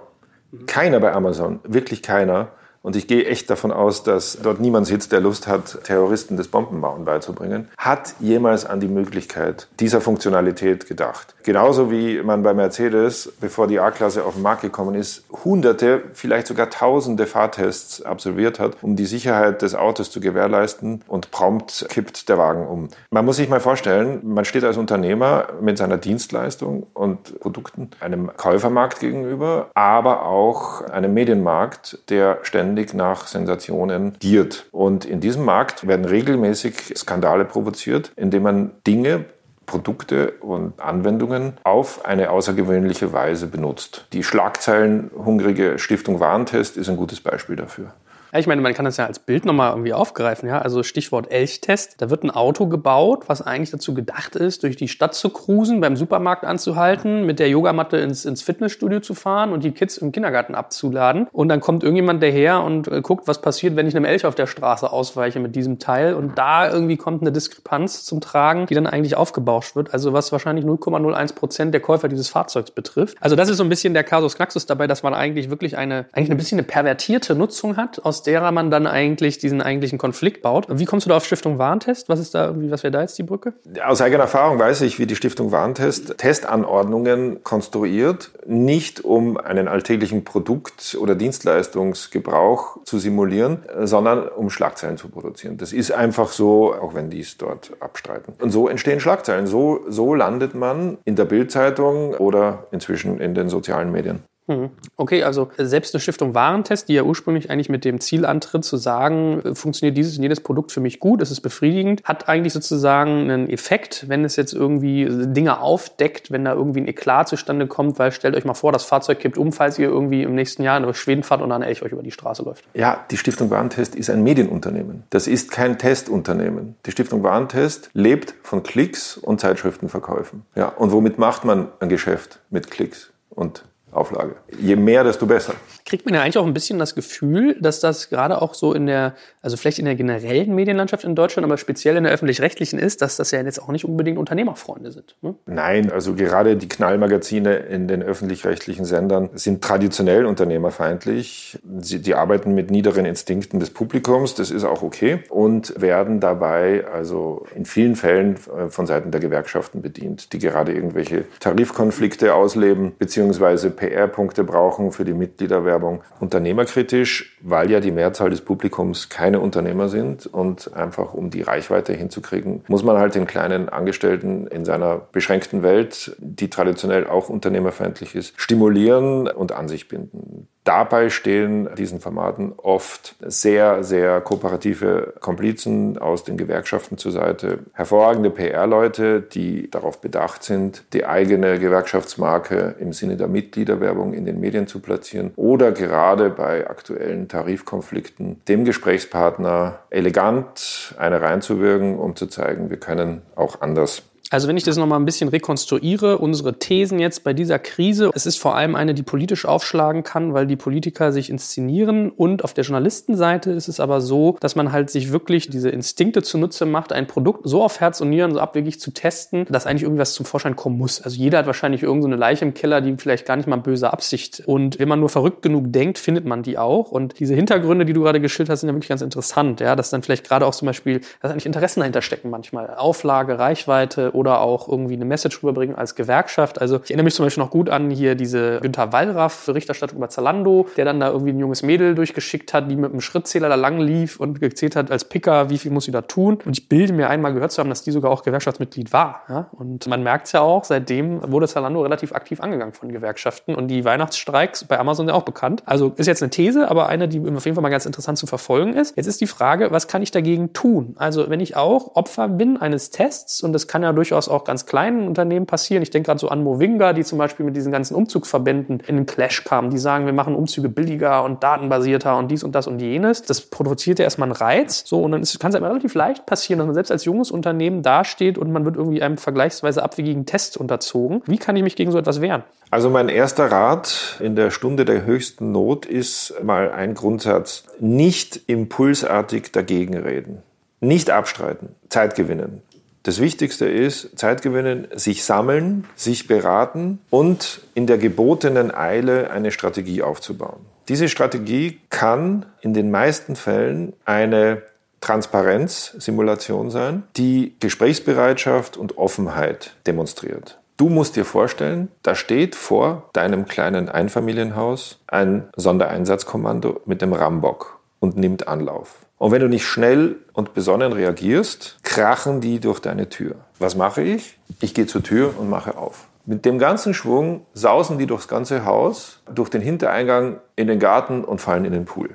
Keiner 0.65 0.99
bei 0.99 1.13
Amazon, 1.13 1.59
wirklich 1.63 2.01
keiner, 2.01 2.51
und 2.81 2.95
ich 2.95 3.07
gehe 3.07 3.25
echt 3.25 3.49
davon 3.49 3.71
aus, 3.71 4.03
dass 4.03 4.39
dort 4.41 4.59
niemand 4.59 4.87
sitzt, 4.87 5.11
der 5.11 5.19
Lust 5.19 5.47
hat, 5.47 5.83
Terroristen 5.83 6.37
das 6.37 6.47
Bombenbauen 6.47 7.05
beizubringen, 7.05 7.67
hat 7.77 8.15
jemals 8.19 8.65
an 8.65 8.79
die 8.79 8.87
Möglichkeit 8.87 9.67
dieser 9.79 10.01
Funktionalität 10.01 10.87
gedacht. 10.87 11.35
Genauso 11.43 11.91
wie 11.91 12.21
man 12.21 12.43
bei 12.43 12.53
Mercedes, 12.53 13.33
bevor 13.41 13.67
die 13.67 13.79
A-Klasse 13.79 14.23
auf 14.23 14.35
den 14.35 14.43
Markt 14.43 14.61
gekommen 14.61 14.95
ist, 14.95 15.23
hunderte, 15.43 16.03
vielleicht 16.13 16.47
sogar 16.47 16.69
tausende 16.69 17.27
Fahrtests 17.27 18.01
absolviert 18.01 18.59
hat, 18.59 18.77
um 18.81 18.95
die 18.95 19.05
Sicherheit 19.05 19.61
des 19.61 19.75
Autos 19.75 20.11
zu 20.11 20.21
gewährleisten 20.21 21.01
und 21.07 21.31
prompt 21.31 21.85
kippt 21.89 22.29
der 22.29 22.37
Wagen 22.37 22.65
um. 22.65 22.87
Man 23.11 23.25
muss 23.25 23.37
sich 23.37 23.49
mal 23.49 23.59
vorstellen, 23.59 24.21
man 24.23 24.45
steht 24.45 24.63
als 24.63 24.77
Unternehmer 24.77 25.47
mit 25.61 25.77
seiner 25.77 25.97
Dienstleistung 25.97 26.87
und 26.93 27.39
Produkten 27.39 27.89
einem 27.99 28.31
Käufermarkt 28.37 28.99
gegenüber, 28.99 29.69
aber 29.73 30.25
auch 30.25 30.81
einem 30.81 31.13
Medienmarkt, 31.13 31.99
der 32.09 32.39
ständig 32.43 32.68
ständig 32.69 32.93
nach 32.93 33.25
Sensationen 33.25 34.13
giert. 34.19 34.67
Und 34.71 35.03
in 35.03 35.19
diesem 35.19 35.43
Markt 35.43 35.87
werden 35.87 36.05
regelmäßig 36.05 36.93
Skandale 36.95 37.45
provoziert, 37.45 38.11
indem 38.15 38.43
man 38.43 38.71
Dinge 38.85 39.25
Produkte 39.65 40.33
und 40.41 40.79
Anwendungen 40.79 41.53
auf 41.63 42.05
eine 42.05 42.29
außergewöhnliche 42.29 43.11
Weise 43.11 43.47
benutzt. 43.47 44.05
Die 44.13 44.23
schlagzeilenhungrige 44.23 45.79
Stiftung 45.79 46.19
Warentest 46.19 46.77
ist 46.77 46.89
ein 46.89 46.97
gutes 46.97 47.21
Beispiel 47.21 47.55
dafür. 47.55 47.93
Ich 48.37 48.47
meine, 48.47 48.61
man 48.61 48.73
kann 48.73 48.85
das 48.85 48.97
ja 48.97 49.05
als 49.05 49.19
Bild 49.19 49.45
nochmal 49.45 49.71
irgendwie 49.71 49.93
aufgreifen, 49.93 50.47
ja. 50.47 50.59
Also 50.61 50.83
Stichwort 50.83 51.31
Elchtest. 51.31 52.01
Da 52.01 52.09
wird 52.09 52.23
ein 52.23 52.31
Auto 52.31 52.67
gebaut, 52.67 53.23
was 53.27 53.41
eigentlich 53.41 53.71
dazu 53.71 53.93
gedacht 53.93 54.35
ist, 54.35 54.63
durch 54.63 54.75
die 54.75 54.87
Stadt 54.87 55.15
zu 55.15 55.29
cruisen, 55.29 55.81
beim 55.81 55.95
Supermarkt 55.95 56.45
anzuhalten, 56.45 57.25
mit 57.25 57.39
der 57.39 57.49
Yogamatte 57.49 57.97
ins, 57.97 58.25
ins 58.25 58.41
Fitnessstudio 58.41 58.99
zu 58.99 59.13
fahren 59.13 59.51
und 59.51 59.63
die 59.63 59.71
Kids 59.71 59.97
im 59.97 60.11
Kindergarten 60.11 60.53
abzuladen. 60.53 61.27
Und 61.31 61.49
dann 61.49 61.59
kommt 61.59 61.83
irgendjemand 61.83 62.21
daher 62.21 62.61
und 62.61 62.87
äh, 62.87 63.01
guckt, 63.01 63.27
was 63.27 63.41
passiert, 63.41 63.75
wenn 63.75 63.87
ich 63.87 63.95
einem 63.95 64.05
Elch 64.05 64.25
auf 64.25 64.35
der 64.35 64.47
Straße 64.47 64.91
ausweiche 64.91 65.39
mit 65.39 65.55
diesem 65.55 65.79
Teil. 65.79 66.13
Und 66.13 66.37
da 66.37 66.71
irgendwie 66.71 66.97
kommt 66.97 67.21
eine 67.21 67.31
Diskrepanz 67.31 68.05
zum 68.05 68.21
Tragen, 68.21 68.67
die 68.67 68.75
dann 68.75 68.87
eigentlich 68.87 69.15
aufgebauscht 69.15 69.75
wird. 69.75 69.93
Also 69.93 70.13
was 70.13 70.31
wahrscheinlich 70.31 70.65
0,01 70.65 71.35
Prozent 71.35 71.73
der 71.73 71.81
Käufer 71.81 72.07
dieses 72.09 72.29
Fahrzeugs 72.29 72.71
betrifft. 72.71 73.17
Also 73.21 73.35
das 73.35 73.49
ist 73.49 73.57
so 73.57 73.63
ein 73.63 73.69
bisschen 73.69 73.93
der 73.93 74.03
Kasus 74.03 74.35
Knaxus 74.35 74.65
dabei, 74.65 74.87
dass 74.87 75.03
man 75.03 75.13
eigentlich 75.13 75.49
wirklich 75.49 75.77
eine, 75.77 76.05
eigentlich 76.11 76.31
ein 76.31 76.37
bisschen 76.37 76.59
eine 76.59 76.67
pervertierte 76.67 77.35
Nutzung 77.35 77.77
hat 77.77 78.03
aus 78.05 78.18
aus 78.19 78.23
derer 78.23 78.51
man 78.51 78.69
dann 78.69 78.85
eigentlich 78.85 79.37
diesen 79.37 79.61
eigentlichen 79.61 79.97
Konflikt 79.97 80.41
baut. 80.41 80.67
Wie 80.69 80.83
kommst 80.83 81.05
du 81.05 81.09
da 81.09 81.15
auf 81.15 81.25
Stiftung 81.25 81.57
Warentest? 81.57 82.09
Was 82.09 82.19
ist 82.19 82.35
da, 82.35 82.53
was 82.53 82.83
wäre 82.83 82.91
da 82.91 83.01
jetzt 83.01 83.17
die 83.17 83.23
Brücke? 83.23 83.53
Aus 83.85 84.01
eigener 84.01 84.23
Erfahrung 84.23 84.59
weiß 84.59 84.81
ich, 84.81 84.99
wie 84.99 85.05
die 85.05 85.15
Stiftung 85.15 85.53
Warentest 85.53 86.17
Testanordnungen 86.17 87.43
konstruiert, 87.45 88.31
nicht 88.45 89.05
um 89.05 89.37
einen 89.37 89.69
alltäglichen 89.69 90.25
Produkt- 90.25 90.97
oder 90.99 91.15
Dienstleistungsgebrauch 91.15 92.83
zu 92.83 92.99
simulieren, 92.99 93.59
sondern 93.83 94.27
um 94.27 94.49
Schlagzeilen 94.49 94.97
zu 94.97 95.07
produzieren. 95.07 95.57
Das 95.57 95.71
ist 95.71 95.91
einfach 95.91 96.33
so, 96.33 96.73
auch 96.73 96.93
wenn 96.93 97.09
die 97.09 97.21
es 97.21 97.37
dort 97.37 97.71
abstreiten. 97.79 98.33
Und 98.41 98.51
so 98.51 98.67
entstehen 98.67 98.99
Schlagzeilen. 98.99 99.47
So, 99.47 99.79
so 99.87 100.13
landet 100.13 100.55
man 100.55 100.97
in 101.05 101.15
der 101.15 101.25
Bildzeitung 101.25 102.15
oder 102.15 102.67
inzwischen 102.71 103.21
in 103.21 103.33
den 103.33 103.47
sozialen 103.47 103.93
Medien. 103.93 104.23
Mhm. 104.49 104.71
Okay, 104.97 105.23
also 105.23 105.49
selbst 105.57 105.93
eine 105.93 106.01
Stiftung 106.01 106.33
Warentest, 106.33 106.89
die 106.89 106.93
ja 106.93 107.03
ursprünglich 107.03 107.51
eigentlich 107.51 107.69
mit 107.69 107.85
dem 107.85 108.01
Ziel 108.01 108.25
antritt, 108.25 108.65
zu 108.65 108.77
sagen, 108.77 109.41
äh, 109.45 109.55
funktioniert 109.55 109.95
dieses 109.95 110.17
und 110.17 110.23
jedes 110.23 110.41
Produkt 110.41 110.71
für 110.71 110.79
mich 110.79 110.99
gut, 110.99 111.21
ist 111.21 111.29
es 111.29 111.39
befriedigend, 111.39 112.03
hat 112.03 112.27
eigentlich 112.27 112.53
sozusagen 112.53 113.29
einen 113.31 113.49
Effekt, 113.49 114.05
wenn 114.09 114.25
es 114.25 114.35
jetzt 114.35 114.53
irgendwie 114.53 115.07
Dinge 115.07 115.61
aufdeckt, 115.61 116.31
wenn 116.31 116.43
da 116.45 116.53
irgendwie 116.53 116.81
ein 116.81 116.87
Eklat 116.87 117.29
zustande 117.29 117.67
kommt, 117.67 117.99
weil 117.99 118.11
stellt 118.11 118.35
euch 118.35 118.43
mal 118.43 118.55
vor, 118.55 118.71
das 118.71 118.83
Fahrzeug 118.83 119.19
kippt 119.19 119.37
um, 119.37 119.51
falls 119.51 119.77
ihr 119.77 119.87
irgendwie 119.87 120.23
im 120.23 120.33
nächsten 120.33 120.63
Jahr 120.63 120.77
in 120.77 120.93
Schweden 120.95 121.21
fahrt 121.21 121.41
und 121.41 121.49
dann 121.49 121.61
Elch 121.61 121.83
euch 121.83 121.91
über 121.91 122.01
die 122.01 122.11
Straße 122.11 122.41
läuft. 122.41 122.65
Ja, 122.73 123.05
die 123.11 123.17
Stiftung 123.17 123.51
Warentest 123.51 123.95
ist 123.95 124.09
ein 124.09 124.23
Medienunternehmen. 124.23 125.03
Das 125.11 125.27
ist 125.27 125.51
kein 125.51 125.77
Testunternehmen. 125.77 126.75
Die 126.87 126.91
Stiftung 126.91 127.21
Warentest 127.21 127.91
lebt 127.93 128.33
von 128.41 128.63
Klicks 128.63 129.17
und 129.17 129.39
Zeitschriftenverkäufen. 129.39 130.43
Ja, 130.55 130.69
und 130.69 130.91
womit 130.91 131.19
macht 131.19 131.45
man 131.45 131.67
ein 131.79 131.89
Geschäft 131.89 132.39
mit 132.49 132.71
Klicks 132.71 133.11
und 133.29 133.63
Auflage. 133.91 134.35
Je 134.59 134.75
mehr, 134.75 135.03
desto 135.03 135.25
besser. 135.25 135.53
Kriegt 135.85 136.05
man 136.05 136.13
ja 136.13 136.21
eigentlich 136.21 136.37
auch 136.37 136.45
ein 136.45 136.53
bisschen 136.53 136.77
das 136.77 136.93
Gefühl, 136.93 137.57
dass 137.59 137.79
das 137.79 138.09
gerade 138.09 138.41
auch 138.41 138.53
so 138.53 138.73
in 138.73 138.85
der, 138.85 139.15
also 139.41 139.57
vielleicht 139.57 139.79
in 139.79 139.85
der 139.85 139.95
generellen 139.95 140.53
Medienlandschaft 140.53 141.03
in 141.03 141.15
Deutschland, 141.15 141.45
aber 141.45 141.57
speziell 141.57 141.97
in 141.97 142.03
der 142.03 142.13
öffentlich-rechtlichen 142.13 142.77
ist, 142.77 143.01
dass 143.01 143.17
das 143.17 143.31
ja 143.31 143.41
jetzt 143.41 143.61
auch 143.61 143.69
nicht 143.69 143.85
unbedingt 143.85 144.17
Unternehmerfreunde 144.17 144.91
sind. 144.91 145.15
Ne? 145.21 145.35
Nein, 145.47 145.91
also 145.91 146.13
gerade 146.13 146.57
die 146.57 146.69
Knallmagazine 146.69 147.55
in 147.55 147.87
den 147.87 148.03
öffentlich-rechtlichen 148.03 148.85
Sendern 148.85 149.29
sind 149.33 149.63
traditionell 149.63 150.25
unternehmerfeindlich. 150.25 151.57
Sie, 151.79 151.99
die 152.01 152.13
arbeiten 152.13 152.53
mit 152.53 152.69
niederen 152.69 153.05
Instinkten 153.05 153.59
des 153.59 153.71
Publikums, 153.71 154.35
das 154.35 154.51
ist 154.51 154.63
auch 154.63 154.83
okay, 154.83 155.23
und 155.29 155.79
werden 155.81 156.19
dabei 156.19 156.85
also 156.85 157.45
in 157.55 157.65
vielen 157.65 157.95
Fällen 157.95 158.35
äh, 158.35 158.69
von 158.69 158.85
Seiten 158.85 159.11
der 159.11 159.21
Gewerkschaften 159.21 159.81
bedient, 159.81 160.33
die 160.33 160.39
gerade 160.39 160.73
irgendwelche 160.73 161.25
Tarifkonflikte 161.39 162.35
ausleben, 162.35 162.93
beziehungsweise 162.97 163.69
PR-Punkte 163.79 164.43
brauchen 164.43 164.91
für 164.91 165.05
die 165.05 165.13
Mitgliederwerbung. 165.13 166.01
Unternehmerkritisch, 166.19 167.37
weil 167.41 167.71
ja 167.71 167.79
die 167.79 167.91
Mehrzahl 167.91 168.29
des 168.29 168.41
Publikums 168.41 169.09
keine 169.09 169.39
Unternehmer 169.39 169.87
sind 169.87 170.27
und 170.27 170.73
einfach 170.75 171.13
um 171.13 171.29
die 171.29 171.41
Reichweite 171.41 171.93
hinzukriegen, 171.93 172.63
muss 172.67 172.83
man 172.83 172.97
halt 172.97 173.15
den 173.15 173.25
kleinen 173.25 173.69
Angestellten 173.69 174.47
in 174.47 174.65
seiner 174.65 174.97
beschränkten 174.97 175.63
Welt, 175.63 176.15
die 176.19 176.49
traditionell 176.49 177.07
auch 177.07 177.29
unternehmerfeindlich 177.29 178.15
ist, 178.15 178.33
stimulieren 178.35 179.27
und 179.27 179.53
an 179.53 179.67
sich 179.69 179.87
binden. 179.87 180.47
Dabei 180.69 181.09
stehen 181.09 181.67
diesen 181.75 181.99
Formaten 181.99 182.53
oft 182.57 183.15
sehr, 183.21 183.83
sehr 183.83 184.21
kooperative 184.21 185.15
Komplizen 185.19 185.97
aus 185.97 186.23
den 186.23 186.37
Gewerkschaften 186.37 186.99
zur 186.99 187.11
Seite. 187.11 187.59
Hervorragende 187.73 188.29
PR-Leute, 188.29 189.19
die 189.19 189.71
darauf 189.71 189.99
bedacht 189.99 190.43
sind, 190.43 190.83
die 190.93 191.07
eigene 191.07 191.57
Gewerkschaftsmarke 191.57 192.75
im 192.79 192.93
Sinne 192.93 193.17
der 193.17 193.27
Mitgliederwerbung 193.27 194.13
in 194.13 194.25
den 194.25 194.39
Medien 194.39 194.67
zu 194.67 194.79
platzieren 194.79 195.31
oder 195.37 195.71
gerade 195.71 196.29
bei 196.29 196.69
aktuellen 196.69 197.27
Tarifkonflikten 197.27 198.41
dem 198.47 198.63
Gesprächspartner 198.63 199.79
elegant 199.89 200.93
eine 200.99 201.19
reinzuwirken, 201.19 201.97
um 201.97 202.15
zu 202.15 202.27
zeigen, 202.27 202.69
wir 202.69 202.77
können 202.77 203.23
auch 203.35 203.61
anders 203.61 204.03
also 204.29 204.47
wenn 204.47 204.57
ich 204.57 204.63
das 204.63 204.77
nochmal 204.77 204.99
ein 204.99 205.05
bisschen 205.05 205.29
rekonstruiere, 205.29 206.17
unsere 206.17 206.59
Thesen 206.59 206.99
jetzt 206.99 207.23
bei 207.23 207.33
dieser 207.33 207.57
Krise, 207.57 208.11
es 208.13 208.25
ist 208.25 208.37
vor 208.37 208.55
allem 208.55 208.75
eine, 208.75 208.93
die 208.93 209.03
politisch 209.03 209.45
aufschlagen 209.45 210.03
kann, 210.03 210.33
weil 210.33 210.45
die 210.45 210.55
Politiker 210.55 211.11
sich 211.11 211.29
inszenieren 211.29 212.11
und 212.11 212.43
auf 212.43 212.53
der 212.53 212.63
Journalistenseite 212.63 213.51
ist 213.51 213.67
es 213.67 213.79
aber 213.79 214.01
so, 214.01 214.37
dass 214.39 214.55
man 214.55 214.71
halt 214.71 214.89
sich 214.89 215.11
wirklich 215.11 215.49
diese 215.49 215.69
Instinkte 215.69 216.21
zunutze 216.21 216.65
macht, 216.65 216.93
ein 216.93 217.07
Produkt 217.07 217.41
so 217.43 217.63
auf 217.63 217.79
Herz 217.79 218.01
und 218.01 218.09
Nieren 218.09 218.33
so 218.33 218.39
abwegig 218.39 218.79
zu 218.79 218.91
testen, 218.91 219.45
dass 219.49 219.65
eigentlich 219.65 219.83
irgendwas 219.83 220.13
zum 220.13 220.25
Vorschein 220.25 220.55
kommen 220.55 220.77
muss. 220.77 221.01
Also 221.01 221.17
jeder 221.17 221.39
hat 221.39 221.47
wahrscheinlich 221.47 221.81
irgendeine 221.81 222.15
so 222.15 222.19
Leiche 222.19 222.45
im 222.45 222.53
Keller, 222.53 222.81
die 222.81 222.95
vielleicht 222.97 223.25
gar 223.25 223.35
nicht 223.35 223.47
mal 223.47 223.57
böse 223.57 223.91
Absicht. 223.91 224.43
Und 224.45 224.79
wenn 224.79 224.87
man 224.87 224.99
nur 224.99 225.09
verrückt 225.09 225.41
genug 225.41 225.71
denkt, 225.73 225.97
findet 225.97 226.25
man 226.25 226.43
die 226.43 226.57
auch. 226.57 226.91
Und 226.91 227.19
diese 227.19 227.33
Hintergründe, 227.33 227.85
die 227.85 227.93
du 227.93 228.03
gerade 228.03 228.21
geschildert 228.21 228.51
hast, 228.51 228.61
sind 228.61 228.69
ja 228.69 228.75
wirklich 228.75 228.89
ganz 228.89 229.01
interessant, 229.01 229.59
ja, 229.59 229.75
dass 229.75 229.89
dann 229.89 230.03
vielleicht 230.03 230.27
gerade 230.27 230.45
auch 230.45 230.53
zum 230.53 230.67
Beispiel, 230.67 231.01
dass 231.21 231.31
eigentlich 231.31 231.45
Interessen 231.45 231.79
dahinter 231.79 232.01
stecken 232.01 232.29
manchmal, 232.29 232.75
Auflage, 232.75 233.39
Reichweite 233.39 234.11
oder 234.19 234.41
auch 234.41 234.67
irgendwie 234.67 234.95
eine 234.95 235.05
Message 235.05 235.41
rüberbringen 235.41 235.77
als 235.77 235.95
Gewerkschaft. 235.95 236.59
Also 236.59 236.81
ich 236.83 236.89
erinnere 236.91 237.05
mich 237.05 237.15
zum 237.15 237.25
Beispiel 237.25 237.41
noch 237.41 237.51
gut 237.51 237.69
an 237.69 237.89
hier 237.89 238.15
diese 238.15 238.59
Günther 238.59 238.91
Wallraff 238.91 239.45
Berichterstattung 239.45 239.97
über 239.97 240.09
Zalando, 240.09 240.67
der 240.75 240.83
dann 240.83 240.99
da 240.99 241.07
irgendwie 241.07 241.31
ein 241.31 241.39
junges 241.39 241.63
Mädel 241.63 241.95
durchgeschickt 241.95 242.53
hat, 242.53 242.69
die 242.69 242.75
mit 242.75 242.91
einem 242.91 242.99
Schrittzähler 242.99 243.47
da 243.47 243.55
lang 243.55 243.79
lief 243.79 244.19
und 244.19 244.41
gezählt 244.41 244.75
hat 244.75 244.91
als 244.91 245.05
Picker, 245.05 245.49
wie 245.49 245.57
viel 245.57 245.71
muss 245.71 245.85
sie 245.85 245.91
da 245.91 246.01
tun. 246.01 246.39
Und 246.45 246.57
ich 246.57 246.67
bilde 246.67 246.91
mir 246.91 247.09
einmal 247.09 247.33
gehört 247.33 247.53
zu 247.53 247.59
haben, 247.59 247.69
dass 247.69 247.83
die 247.83 247.91
sogar 247.91 248.11
auch 248.11 248.23
Gewerkschaftsmitglied 248.23 248.91
war. 248.91 249.23
Ja? 249.29 249.49
Und 249.53 249.87
man 249.87 250.03
merkt 250.03 250.27
es 250.27 250.33
ja 250.33 250.41
auch, 250.41 250.65
seitdem 250.65 251.31
wurde 251.31 251.47
Zalando 251.47 251.81
relativ 251.81 252.11
aktiv 252.11 252.41
angegangen 252.41 252.73
von 252.73 252.91
Gewerkschaften 252.91 253.55
und 253.55 253.69
die 253.69 253.85
Weihnachtsstreiks 253.85 254.65
bei 254.65 254.77
Amazon 254.77 255.07
ja 255.07 255.13
auch 255.13 255.23
bekannt. 255.23 255.63
Also 255.65 255.93
ist 255.95 256.07
jetzt 256.07 256.21
eine 256.21 256.29
These, 256.29 256.69
aber 256.69 256.89
eine, 256.89 257.07
die 257.07 257.19
auf 257.19 257.45
jeden 257.45 257.55
Fall 257.55 257.61
mal 257.61 257.69
ganz 257.69 257.85
interessant 257.85 258.17
zu 258.17 258.27
verfolgen 258.27 258.73
ist. 258.73 258.97
Jetzt 258.97 259.07
ist 259.07 259.21
die 259.21 259.27
Frage, 259.27 259.71
was 259.71 259.87
kann 259.87 260.01
ich 260.01 260.11
dagegen 260.11 260.53
tun? 260.53 260.95
Also 260.97 261.29
wenn 261.29 261.39
ich 261.39 261.55
auch 261.55 261.95
Opfer 261.95 262.27
bin 262.27 262.57
eines 262.57 262.89
Tests 262.89 263.41
und 263.43 263.53
das 263.53 263.67
kann 263.67 263.83
ja 263.83 263.91
durchaus 264.09 264.29
auch 264.29 264.43
ganz 264.43 264.65
kleinen 264.65 265.07
Unternehmen 265.07 265.45
passieren. 265.45 265.83
Ich 265.83 265.89
denke 265.89 266.07
gerade 266.07 266.19
so 266.19 266.29
an 266.29 266.43
Movinga, 266.43 266.93
die 266.93 267.03
zum 267.03 267.17
Beispiel 267.17 267.45
mit 267.45 267.55
diesen 267.55 267.71
ganzen 267.71 267.95
Umzugsverbänden 267.95 268.81
in 268.87 268.95
den 268.95 269.05
Clash 269.05 269.43
kamen. 269.43 269.69
Die 269.69 269.77
sagen, 269.77 270.05
wir 270.05 270.13
machen 270.13 270.35
Umzüge 270.35 270.69
billiger 270.69 271.23
und 271.23 271.43
datenbasierter 271.43 272.17
und 272.17 272.29
dies 272.29 272.43
und 272.43 272.53
das 272.53 272.67
und 272.67 272.79
jenes. 272.79 273.21
Das 273.21 273.41
produziert 273.41 273.99
ja 273.99 274.05
erstmal 274.05 274.27
einen 274.27 274.35
Reiz. 274.35 274.83
So, 274.85 275.01
und 275.03 275.11
dann 275.11 275.23
kann 275.39 275.49
es 275.49 275.55
einem 275.55 275.65
relativ 275.65 275.93
leicht 275.93 276.25
passieren, 276.25 276.59
dass 276.59 276.65
man 276.65 276.73
selbst 276.73 276.91
als 276.91 277.05
junges 277.05 277.31
Unternehmen 277.31 277.83
dasteht 277.83 278.37
und 278.37 278.51
man 278.51 278.65
wird 278.65 278.75
irgendwie 278.75 279.01
einem 279.01 279.17
vergleichsweise 279.17 279.83
abwegigen 279.83 280.25
Test 280.25 280.57
unterzogen. 280.57 281.21
Wie 281.25 281.37
kann 281.37 281.55
ich 281.55 281.63
mich 281.63 281.75
gegen 281.75 281.91
so 281.91 281.97
etwas 281.97 282.21
wehren? 282.21 282.43
Also 282.71 282.89
mein 282.89 283.09
erster 283.09 283.51
Rat 283.51 284.17
in 284.19 284.35
der 284.35 284.51
Stunde 284.51 284.85
der 284.85 285.05
höchsten 285.05 285.51
Not 285.51 285.85
ist 285.85 286.35
mal 286.43 286.71
ein 286.71 286.93
Grundsatz. 286.93 287.63
Nicht 287.79 288.41
impulsartig 288.47 289.51
dagegen 289.51 289.97
reden. 289.97 290.43
Nicht 290.79 291.09
abstreiten. 291.09 291.75
Zeit 291.89 292.15
gewinnen. 292.15 292.61
Das 293.03 293.21
Wichtigste 293.21 293.65
ist 293.65 294.19
Zeit 294.19 294.41
gewinnen, 294.41 294.87
sich 294.93 295.23
sammeln, 295.23 295.85
sich 295.95 296.27
beraten 296.27 296.99
und 297.09 297.61
in 297.73 297.87
der 297.87 297.97
gebotenen 297.97 298.73
Eile 298.73 299.31
eine 299.31 299.51
Strategie 299.51 300.01
aufzubauen. 300.01 300.65
Diese 300.89 301.07
Strategie 301.07 301.79
kann 301.89 302.45
in 302.61 302.73
den 302.73 302.91
meisten 302.91 303.35
Fällen 303.35 303.93
eine 304.05 304.63
Transparenzsimulation 305.01 306.71
sein, 306.71 307.03
die 307.15 307.55
Gesprächsbereitschaft 307.59 308.75
und 308.75 308.97
Offenheit 308.97 309.75
demonstriert. 309.87 310.59
Du 310.75 310.89
musst 310.89 311.15
dir 311.15 311.25
vorstellen, 311.25 311.89
da 312.03 312.15
steht 312.15 312.55
vor 312.55 313.09
deinem 313.13 313.45
kleinen 313.45 313.89
Einfamilienhaus 313.89 314.99
ein 315.07 315.49
Sondereinsatzkommando 315.55 316.81
mit 316.85 317.01
dem 317.01 317.13
Rambock 317.13 317.78
und 317.99 318.17
nimmt 318.17 318.47
Anlauf. 318.47 319.05
Und 319.17 319.31
wenn 319.31 319.41
du 319.41 319.49
nicht 319.49 319.65
schnell 319.65 320.15
und 320.33 320.53
besonnen 320.53 320.93
reagierst, 320.93 321.79
krachen 321.83 322.41
die 322.41 322.59
durch 322.59 322.79
deine 322.79 323.09
Tür. 323.09 323.35
Was 323.59 323.75
mache 323.75 324.01
ich? 324.01 324.37
Ich 324.61 324.73
gehe 324.73 324.87
zur 324.87 325.03
Tür 325.03 325.33
und 325.37 325.49
mache 325.49 325.77
auf. 325.77 326.07
Mit 326.25 326.45
dem 326.45 326.59
ganzen 326.59 326.93
Schwung 326.93 327.45
sausen 327.53 327.97
die 327.97 328.05
durchs 328.05 328.27
ganze 328.27 328.63
Haus, 328.63 329.21
durch 329.33 329.49
den 329.49 329.61
Hintereingang 329.61 330.39
in 330.55 330.67
den 330.67 330.79
Garten 330.79 331.23
und 331.23 331.41
fallen 331.41 331.65
in 331.65 331.73
den 331.73 331.85
Pool. 331.85 332.09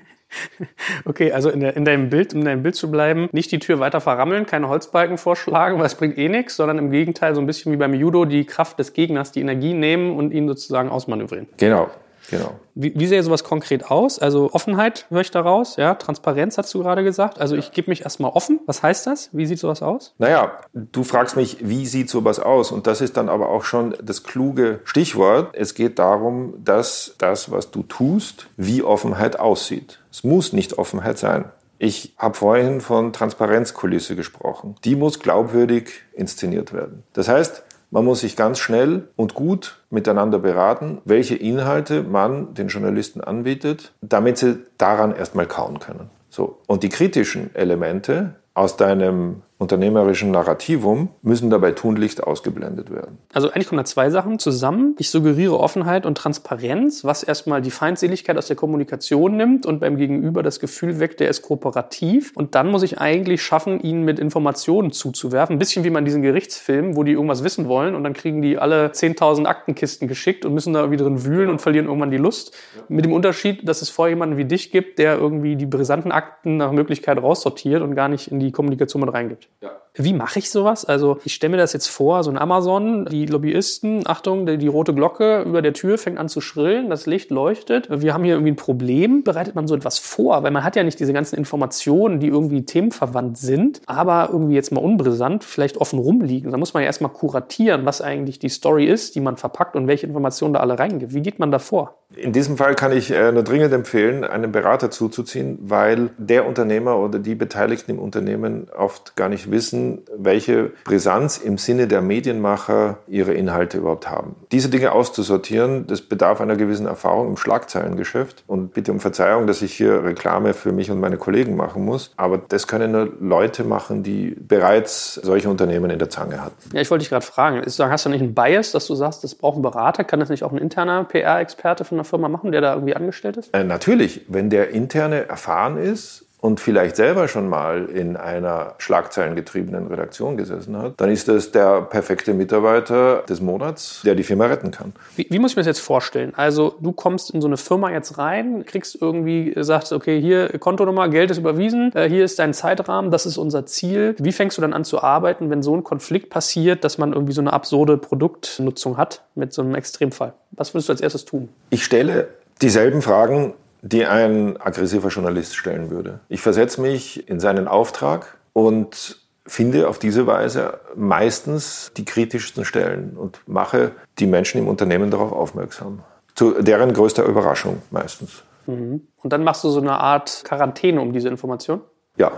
Okay, 1.05 1.31
also 1.31 1.49
in, 1.49 1.61
der, 1.61 1.75
in, 1.77 1.85
deinem 1.85 2.09
Bild, 2.09 2.33
um 2.33 2.41
in 2.41 2.45
deinem 2.45 2.63
Bild 2.63 2.75
zu 2.75 2.91
bleiben, 2.91 3.29
nicht 3.31 3.51
die 3.51 3.59
Tür 3.59 3.79
weiter 3.79 4.01
verrammeln, 4.01 4.45
keine 4.45 4.67
Holzbalken 4.67 5.17
vorschlagen, 5.17 5.77
weil 5.79 5.85
es 5.85 5.95
bringt 5.95 6.17
eh 6.17 6.29
nichts, 6.29 6.55
sondern 6.57 6.77
im 6.77 6.91
Gegenteil 6.91 7.33
so 7.33 7.41
ein 7.41 7.47
bisschen 7.47 7.71
wie 7.71 7.77
beim 7.77 7.93
Judo 7.93 8.25
die 8.25 8.45
Kraft 8.45 8.77
des 8.77 8.93
Gegners, 8.93 9.31
die 9.31 9.41
Energie 9.41 9.73
nehmen 9.73 10.15
und 10.17 10.33
ihn 10.33 10.47
sozusagen 10.47 10.89
ausmanövrieren. 10.89 11.47
Genau, 11.57 11.89
Genau. 12.29 12.59
Wie, 12.75 12.93
wie 12.95 13.07
sähe 13.07 13.23
sowas 13.23 13.43
konkret 13.43 13.89
aus? 13.89 14.19
Also 14.19 14.49
Offenheit 14.51 15.05
höre 15.09 15.21
ich 15.21 15.31
daraus, 15.31 15.77
ja, 15.77 15.95
Transparenz 15.95 16.57
hast 16.57 16.73
du 16.73 16.79
gerade 16.79 17.03
gesagt. 17.03 17.39
Also 17.39 17.55
ich 17.55 17.71
gebe 17.71 17.89
mich 17.89 18.03
erstmal 18.03 18.31
offen. 18.31 18.59
Was 18.65 18.83
heißt 18.83 19.07
das? 19.07 19.29
Wie 19.31 19.45
sieht 19.45 19.59
sowas 19.59 19.81
aus? 19.81 20.13
Naja, 20.17 20.59
du 20.73 21.03
fragst 21.03 21.35
mich, 21.35 21.57
wie 21.61 21.85
sieht 21.85 22.09
sowas 22.09 22.39
aus? 22.39 22.71
Und 22.71 22.87
das 22.87 23.01
ist 23.01 23.17
dann 23.17 23.29
aber 23.29 23.49
auch 23.49 23.63
schon 23.63 23.95
das 24.03 24.23
kluge 24.23 24.81
Stichwort. 24.83 25.51
Es 25.53 25.73
geht 25.73 25.99
darum, 25.99 26.53
dass 26.63 27.15
das, 27.17 27.51
was 27.51 27.71
du 27.71 27.83
tust, 27.83 28.47
wie 28.57 28.83
Offenheit 28.83 29.39
aussieht. 29.39 29.99
Es 30.11 30.23
muss 30.23 30.53
nicht 30.53 30.77
Offenheit 30.77 31.17
sein. 31.17 31.45
Ich 31.79 32.15
habe 32.17 32.33
vorhin 32.33 32.81
von 32.81 33.13
Transparenzkulisse 33.13 34.15
gesprochen. 34.15 34.75
Die 34.83 34.95
muss 34.95 35.19
glaubwürdig 35.19 35.91
inszeniert 36.13 36.73
werden. 36.73 37.03
Das 37.13 37.27
heißt, 37.27 37.63
man 37.89 38.05
muss 38.05 38.21
sich 38.21 38.35
ganz 38.35 38.59
schnell 38.59 39.07
und 39.15 39.33
gut 39.33 39.81
miteinander 39.89 40.39
beraten, 40.39 40.99
welche 41.05 41.35
Inhalte 41.35 42.03
man 42.03 42.53
den 42.53 42.67
Journalisten 42.67 43.21
anbietet, 43.21 43.93
damit 44.01 44.37
sie 44.37 44.59
daran 44.77 45.15
erstmal 45.15 45.47
kauen 45.47 45.79
können. 45.79 46.09
So. 46.29 46.59
Und 46.67 46.83
die 46.83 46.89
kritischen 46.89 47.55
Elemente 47.55 48.35
aus 48.53 48.75
deinem 48.75 49.43
unternehmerischen 49.59 50.29
Narrativum 50.29 51.09
müssen 51.23 51.49
dabei 51.49 51.71
tunlichst 51.71 52.23
ausgeblendet 52.23 52.91
werden. 52.91 53.17
Also 53.33 53.49
eigentlich 53.49 53.67
kommen 53.67 53.79
da 53.79 53.85
zwei 53.85 54.11
Sachen 54.11 54.37
zusammen. 54.37 54.95
Ich 54.99 55.09
suggeriere 55.09 55.59
Offenheit 55.59 56.05
und 56.05 56.15
Transparenz, 56.15 57.03
was 57.03 57.23
erstmal 57.23 57.61
die 57.61 57.71
Feindseligkeit 57.71 58.37
aus 58.37 58.45
der 58.45 58.55
Kommunikation 58.55 59.35
nimmt 59.35 59.65
und 59.65 59.79
beim 59.79 59.97
Gegenüber 59.97 60.43
das 60.43 60.59
Gefühl 60.59 60.99
weckt, 60.99 61.19
der 61.19 61.29
ist 61.29 61.41
kooperativ. 61.41 62.33
Und 62.35 62.53
dann 62.53 62.69
muss 62.69 62.83
ich 62.83 62.99
eigentlich 62.99 63.41
schaffen, 63.41 63.79
ihn 63.79 64.03
mit 64.03 64.19
Informationen 64.19 64.91
zuzuwerfen. 64.91 65.55
Ein 65.55 65.59
bisschen 65.59 65.83
wie 65.83 65.89
man 65.89 66.05
diesen 66.05 66.21
Gerichtsfilm, 66.21 66.95
wo 66.95 67.03
die 67.03 67.13
irgendwas 67.13 67.43
wissen 67.43 67.67
wollen 67.67 67.95
und 67.95 68.03
dann 68.03 68.13
kriegen 68.13 68.43
die 68.43 68.59
alle 68.59 68.89
10.000 68.89 69.45
Aktenkisten 69.45 70.07
geschickt 70.07 70.45
und 70.45 70.53
müssen 70.53 70.73
da 70.73 70.81
irgendwie 70.81 71.03
drin 71.03 71.25
wühlen 71.25 71.49
und 71.49 71.61
verlieren 71.61 71.87
irgendwann 71.87 72.11
die 72.11 72.17
Lust. 72.17 72.55
Mit 72.89 73.05
dem 73.05 73.13
Unterschied, 73.13 73.67
dass 73.67 73.81
es 73.81 73.89
vorher 73.89 74.13
jemanden 74.13 74.37
wie 74.37 74.45
dich 74.45 74.71
gibt, 74.71 74.99
der 74.99 75.17
irgendwie 75.17 75.55
die 75.55 75.65
brisanten 75.65 76.11
Akten 76.11 76.57
nach 76.57 76.71
Möglichkeit 76.71 77.17
raussortiert 77.17 77.81
und 77.81 77.95
gar 77.95 78.07
nicht 78.07 78.31
in 78.31 78.39
die 78.39 78.51
Kommunikation 78.51 79.01
mit 79.01 79.11
reingibt. 79.11 79.46
Ja. 79.61 79.71
Wie 79.95 80.13
mache 80.13 80.37
ich 80.37 80.51
sowas? 80.51 80.85
Also 80.85 81.17
ich 81.23 81.33
stelle 81.33 81.51
mir 81.51 81.57
das 81.57 81.73
jetzt 81.73 81.87
vor, 81.87 82.23
so 82.23 82.29
ein 82.29 82.37
Amazon, 82.37 83.05
die 83.05 83.25
Lobbyisten, 83.25 84.03
Achtung, 84.05 84.45
die, 84.45 84.59
die, 84.59 84.67
rote 84.67 84.93
Glocke 84.93 85.41
über 85.41 85.63
der 85.63 85.73
Tür 85.73 85.97
fängt 85.97 86.19
an 86.19 86.29
zu 86.29 86.41
schrillen, 86.41 86.91
das 86.91 87.07
Licht 87.07 87.31
leuchtet. 87.31 87.87
Wir 87.89 88.13
haben 88.13 88.23
hier 88.23 88.35
irgendwie 88.35 88.51
ein 88.51 88.57
Problem. 88.57 89.23
Bereitet 89.23 89.55
man 89.55 89.67
so 89.67 89.75
etwas 89.75 89.97
vor? 89.97 90.43
Weil 90.43 90.51
man 90.51 90.63
hat 90.63 90.75
ja 90.75 90.83
nicht 90.83 90.99
diese 90.99 91.13
ganzen 91.13 91.37
Informationen, 91.37 92.19
die 92.19 92.27
irgendwie 92.27 92.65
themenverwandt 92.65 93.39
sind, 93.39 93.81
aber 93.87 94.29
irgendwie 94.31 94.53
jetzt 94.53 94.71
mal 94.71 94.81
unbrisant, 94.81 95.43
vielleicht 95.43 95.77
offen 95.77 95.97
rumliegen. 95.97 96.51
Da 96.51 96.57
muss 96.57 96.75
man 96.75 96.83
ja 96.83 96.87
erstmal 96.87 97.11
kuratieren, 97.11 97.83
was 97.87 98.01
eigentlich 98.01 98.37
die 98.37 98.49
Story 98.49 98.85
ist, 98.85 99.15
die 99.15 99.21
man 99.21 99.37
verpackt 99.37 99.75
und 99.75 99.87
welche 99.87 100.05
Informationen 100.05 100.53
da 100.53 100.59
alle 100.59 100.77
reingibt. 100.77 101.15
Wie 101.15 101.21
geht 101.21 101.39
man 101.39 101.49
da 101.49 101.57
vor? 101.57 101.95
In 102.15 102.31
diesem 102.31 102.55
Fall 102.57 102.75
kann 102.75 102.93
ich 102.93 103.11
äh, 103.11 103.31
nur 103.31 103.43
dringend 103.43 103.73
empfehlen, 103.73 104.23
einen 104.23 104.51
Berater 104.51 104.91
zuzuziehen, 104.91 105.57
weil 105.61 106.11
der 106.17 106.47
Unternehmer 106.47 106.97
oder 106.97 107.19
die 107.19 107.35
Beteiligten 107.35 107.91
im 107.91 107.99
Unternehmen 107.99 108.67
oft 108.69 109.15
gar 109.15 109.27
nicht 109.27 109.36
wissen, 109.51 110.01
welche 110.15 110.71
Brisanz 110.83 111.37
im 111.37 111.57
Sinne 111.57 111.87
der 111.87 112.01
Medienmacher 112.01 112.97
ihre 113.07 113.33
Inhalte 113.33 113.77
überhaupt 113.77 114.09
haben. 114.09 114.35
Diese 114.51 114.69
Dinge 114.69 114.91
auszusortieren, 114.91 115.87
das 115.87 116.01
bedarf 116.01 116.41
einer 116.41 116.55
gewissen 116.55 116.85
Erfahrung 116.85 117.27
im 117.27 117.37
Schlagzeilengeschäft. 117.37 118.43
Und 118.47 118.73
bitte 118.73 118.91
um 118.91 118.99
Verzeihung, 118.99 119.47
dass 119.47 119.61
ich 119.61 119.73
hier 119.73 120.03
Reklame 120.03 120.53
für 120.53 120.71
mich 120.71 120.91
und 120.91 120.99
meine 120.99 121.17
Kollegen 121.17 121.55
machen 121.55 121.85
muss. 121.85 122.11
Aber 122.17 122.37
das 122.37 122.67
können 122.67 122.91
nur 122.91 123.09
Leute 123.19 123.63
machen, 123.63 124.03
die 124.03 124.35
bereits 124.39 125.15
solche 125.15 125.49
Unternehmen 125.49 125.89
in 125.89 125.99
der 125.99 126.09
Zange 126.09 126.43
hatten. 126.43 126.55
Ja, 126.73 126.81
ich 126.81 126.89
wollte 126.89 127.03
dich 127.03 127.09
gerade 127.09 127.25
fragen. 127.25 127.61
Hast 127.65 128.05
du 128.05 128.09
nicht 128.09 128.21
einen 128.21 128.33
Bias, 128.33 128.71
dass 128.71 128.87
du 128.87 128.95
sagst, 128.95 129.23
das 129.23 129.35
braucht 129.35 129.57
ein 129.57 129.61
Berater? 129.61 130.03
Kann 130.03 130.19
das 130.19 130.29
nicht 130.29 130.43
auch 130.43 130.51
ein 130.51 130.57
interner 130.57 131.03
PR-Experte 131.03 131.85
von 131.85 131.97
einer 131.97 132.05
Firma 132.05 132.29
machen, 132.29 132.51
der 132.51 132.61
da 132.61 132.73
irgendwie 132.73 132.95
angestellt 132.95 133.37
ist? 133.37 133.53
Äh, 133.53 133.63
natürlich. 133.63 134.21
Wenn 134.27 134.49
der 134.49 134.69
interne 134.69 135.27
erfahren 135.27 135.77
ist, 135.77 136.26
und 136.39 136.59
vielleicht 136.59 136.95
selber 136.95 137.27
schon 137.27 137.49
mal 137.49 137.85
in 137.85 138.15
einer 138.15 138.75
schlagzeilengetriebenen 138.77 139.87
Redaktion 139.87 140.37
gesessen 140.37 140.77
hat, 140.77 140.93
dann 140.97 141.09
ist 141.09 141.27
das 141.27 141.51
der 141.51 141.81
perfekte 141.81 142.33
Mitarbeiter 142.33 143.23
des 143.27 143.41
Monats, 143.41 144.01
der 144.05 144.15
die 144.15 144.23
Firma 144.23 144.45
retten 144.45 144.71
kann. 144.71 144.93
Wie, 145.15 145.27
wie 145.29 145.39
muss 145.39 145.51
ich 145.51 145.57
mir 145.57 145.61
das 145.61 145.67
jetzt 145.67 145.79
vorstellen? 145.79 146.33
Also 146.35 146.75
du 146.79 146.91
kommst 146.91 147.31
in 147.31 147.41
so 147.41 147.47
eine 147.47 147.57
Firma 147.57 147.91
jetzt 147.91 148.17
rein, 148.17 148.65
kriegst 148.65 149.01
irgendwie, 149.01 149.53
sagst, 149.55 149.91
okay, 149.93 150.21
hier 150.21 150.49
Kontonummer, 150.59 151.09
Geld 151.09 151.31
ist 151.31 151.37
überwiesen, 151.37 151.91
äh, 151.95 152.07
hier 152.07 152.23
ist 152.23 152.37
dein 152.39 152.53
Zeitrahmen, 152.53 153.09
das 153.09 153.25
ist 153.25 153.37
unser 153.37 153.65
Ziel. 153.65 154.15
Wie 154.19 154.31
fängst 154.31 154.57
du 154.57 154.61
dann 154.61 154.73
an 154.73 154.83
zu 154.83 155.01
arbeiten, 155.01 155.49
wenn 155.49 155.63
so 155.63 155.75
ein 155.75 155.83
Konflikt 155.83 156.29
passiert, 156.29 156.83
dass 156.83 156.97
man 156.97 157.13
irgendwie 157.13 157.33
so 157.33 157.41
eine 157.41 157.53
absurde 157.53 157.97
Produktnutzung 157.97 158.97
hat 158.97 159.23
mit 159.35 159.53
so 159.53 159.63
einem 159.63 159.75
Extremfall? 159.75 160.33
Was 160.51 160.73
würdest 160.73 160.89
du 160.89 160.93
als 160.93 161.01
erstes 161.01 161.25
tun? 161.25 161.49
Ich 161.71 161.83
stelle 161.83 162.27
dieselben 162.61 163.01
Fragen 163.01 163.53
die 163.87 164.05
ein 164.05 164.59
aggressiver 164.59 165.09
Journalist 165.09 165.55
stellen 165.55 165.89
würde. 165.89 166.19
Ich 166.29 166.41
versetze 166.41 166.81
mich 166.81 167.29
in 167.29 167.39
seinen 167.39 167.67
Auftrag 167.67 168.37
und 168.53 169.19
finde 169.45 169.87
auf 169.87 169.97
diese 169.97 170.27
Weise 170.27 170.79
meistens 170.95 171.91
die 171.95 172.03
kritischsten 172.03 172.65
Stellen 172.65 173.15
und 173.15 173.39
mache 173.47 173.93
die 174.19 174.27
Menschen 174.27 174.59
im 174.59 174.67
Unternehmen 174.67 175.09
darauf 175.09 175.31
aufmerksam. 175.31 176.03
Zu 176.35 176.61
deren 176.61 176.93
größter 176.93 177.23
Überraschung 177.23 177.81
meistens. 177.89 178.43
Mhm. 178.65 179.07
Und 179.23 179.33
dann 179.33 179.43
machst 179.43 179.63
du 179.63 179.69
so 179.69 179.79
eine 179.79 179.99
Art 179.99 180.41
Quarantäne 180.43 180.99
um 180.99 181.13
diese 181.13 181.29
Information? 181.29 181.81
Ja, 182.17 182.31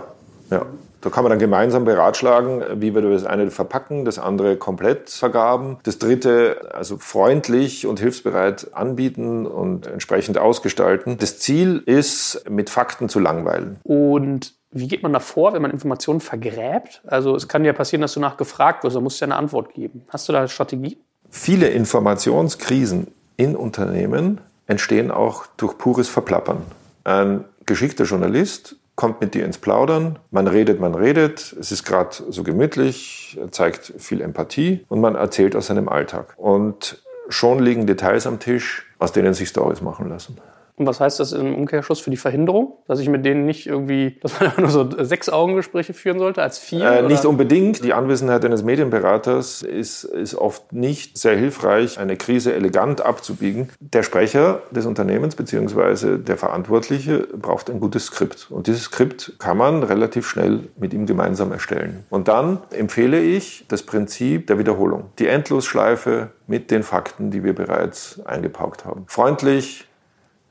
ja. 0.50 0.64
Da 1.00 1.10
kann 1.10 1.24
man 1.24 1.30
dann 1.30 1.38
gemeinsam 1.38 1.84
beratschlagen, 1.84 2.62
wie 2.80 2.94
wir 2.94 3.02
das 3.02 3.24
eine 3.24 3.50
verpacken, 3.50 4.04
das 4.04 4.18
andere 4.18 4.56
komplett 4.56 5.10
vergaben, 5.10 5.78
das 5.82 5.98
dritte 5.98 6.70
also 6.74 6.98
freundlich 6.98 7.86
und 7.86 8.00
hilfsbereit 8.00 8.74
anbieten 8.74 9.46
und 9.46 9.86
entsprechend 9.86 10.38
ausgestalten. 10.38 11.16
Das 11.18 11.38
Ziel 11.38 11.82
ist, 11.86 12.44
mit 12.50 12.70
Fakten 12.70 13.08
zu 13.08 13.18
langweilen. 13.18 13.78
Und 13.82 14.54
wie 14.72 14.88
geht 14.88 15.02
man 15.02 15.12
da 15.12 15.20
vor, 15.20 15.52
wenn 15.52 15.62
man 15.62 15.70
Informationen 15.70 16.20
vergräbt? 16.20 17.02
Also 17.06 17.34
es 17.34 17.48
kann 17.48 17.64
ja 17.64 17.72
passieren, 17.72 18.02
dass 18.02 18.14
du 18.14 18.20
nachgefragt 18.20 18.84
wirst, 18.84 18.94
da 18.94 19.00
musst 19.00 19.20
du 19.20 19.24
ja 19.24 19.28
eine 19.28 19.36
Antwort 19.36 19.74
geben. 19.74 20.04
Hast 20.08 20.28
du 20.28 20.32
da 20.32 20.40
eine 20.40 20.48
Strategie? 20.48 20.98
Viele 21.30 21.68
Informationskrisen 21.68 23.08
in 23.36 23.56
Unternehmen 23.56 24.40
entstehen 24.66 25.10
auch 25.10 25.46
durch 25.56 25.78
pures 25.78 26.08
Verplappern. 26.08 26.62
Ein 27.04 27.44
geschickter 27.66 28.04
Journalist 28.04 28.76
kommt 29.00 29.22
mit 29.22 29.32
dir 29.32 29.46
ins 29.46 29.56
Plaudern. 29.56 30.18
Man 30.30 30.46
redet, 30.46 30.78
man 30.78 30.94
redet. 30.94 31.56
Es 31.58 31.72
ist 31.72 31.84
gerade 31.84 32.10
so 32.28 32.42
gemütlich, 32.42 33.40
zeigt 33.50 33.94
viel 33.96 34.20
Empathie 34.20 34.84
und 34.90 35.00
man 35.00 35.14
erzählt 35.14 35.56
aus 35.56 35.68
seinem 35.68 35.88
Alltag. 35.88 36.34
Und 36.36 37.02
schon 37.30 37.60
liegen 37.60 37.86
Details 37.86 38.26
am 38.26 38.40
Tisch, 38.40 38.84
aus 38.98 39.12
denen 39.12 39.32
sich 39.32 39.48
Stories 39.48 39.80
machen 39.80 40.10
lassen. 40.10 40.36
Und 40.80 40.86
was 40.86 40.98
heißt 40.98 41.20
das 41.20 41.32
im 41.32 41.54
Umkehrschluss 41.54 42.00
für 42.00 42.08
die 42.08 42.16
Verhinderung? 42.16 42.78
Dass 42.88 43.00
ich 43.00 43.08
mit 43.10 43.26
denen 43.26 43.44
nicht 43.44 43.66
irgendwie, 43.66 44.16
dass 44.22 44.40
man 44.40 44.52
nur 44.56 44.70
so 44.70 44.88
sechs 45.04 45.28
Augengespräche 45.28 45.92
führen 45.92 46.18
sollte 46.18 46.40
als 46.40 46.58
vier? 46.58 46.90
Äh, 46.90 47.02
nicht 47.02 47.26
unbedingt. 47.26 47.84
Die 47.84 47.92
Anwesenheit 47.92 48.46
eines 48.46 48.62
Medienberaters 48.62 49.60
ist, 49.60 50.04
ist 50.04 50.34
oft 50.34 50.72
nicht 50.72 51.18
sehr 51.18 51.36
hilfreich, 51.36 51.98
eine 51.98 52.16
Krise 52.16 52.54
elegant 52.54 53.02
abzubiegen. 53.02 53.68
Der 53.78 54.02
Sprecher 54.02 54.62
des 54.70 54.86
Unternehmens 54.86 55.36
bzw. 55.36 56.16
der 56.16 56.38
Verantwortliche 56.38 57.28
braucht 57.36 57.68
ein 57.68 57.78
gutes 57.78 58.06
Skript. 58.06 58.46
Und 58.48 58.66
dieses 58.66 58.84
Skript 58.84 59.34
kann 59.38 59.58
man 59.58 59.82
relativ 59.82 60.26
schnell 60.26 60.70
mit 60.78 60.94
ihm 60.94 61.04
gemeinsam 61.04 61.52
erstellen. 61.52 62.04
Und 62.08 62.26
dann 62.28 62.60
empfehle 62.70 63.20
ich 63.20 63.66
das 63.68 63.82
Prinzip 63.82 64.46
der 64.46 64.58
Wiederholung. 64.58 65.10
Die 65.18 65.26
Endlosschleife 65.26 66.30
mit 66.46 66.70
den 66.70 66.82
Fakten, 66.82 67.30
die 67.30 67.44
wir 67.44 67.54
bereits 67.54 68.18
eingepaukt 68.24 68.86
haben. 68.86 69.04
Freundlich, 69.08 69.86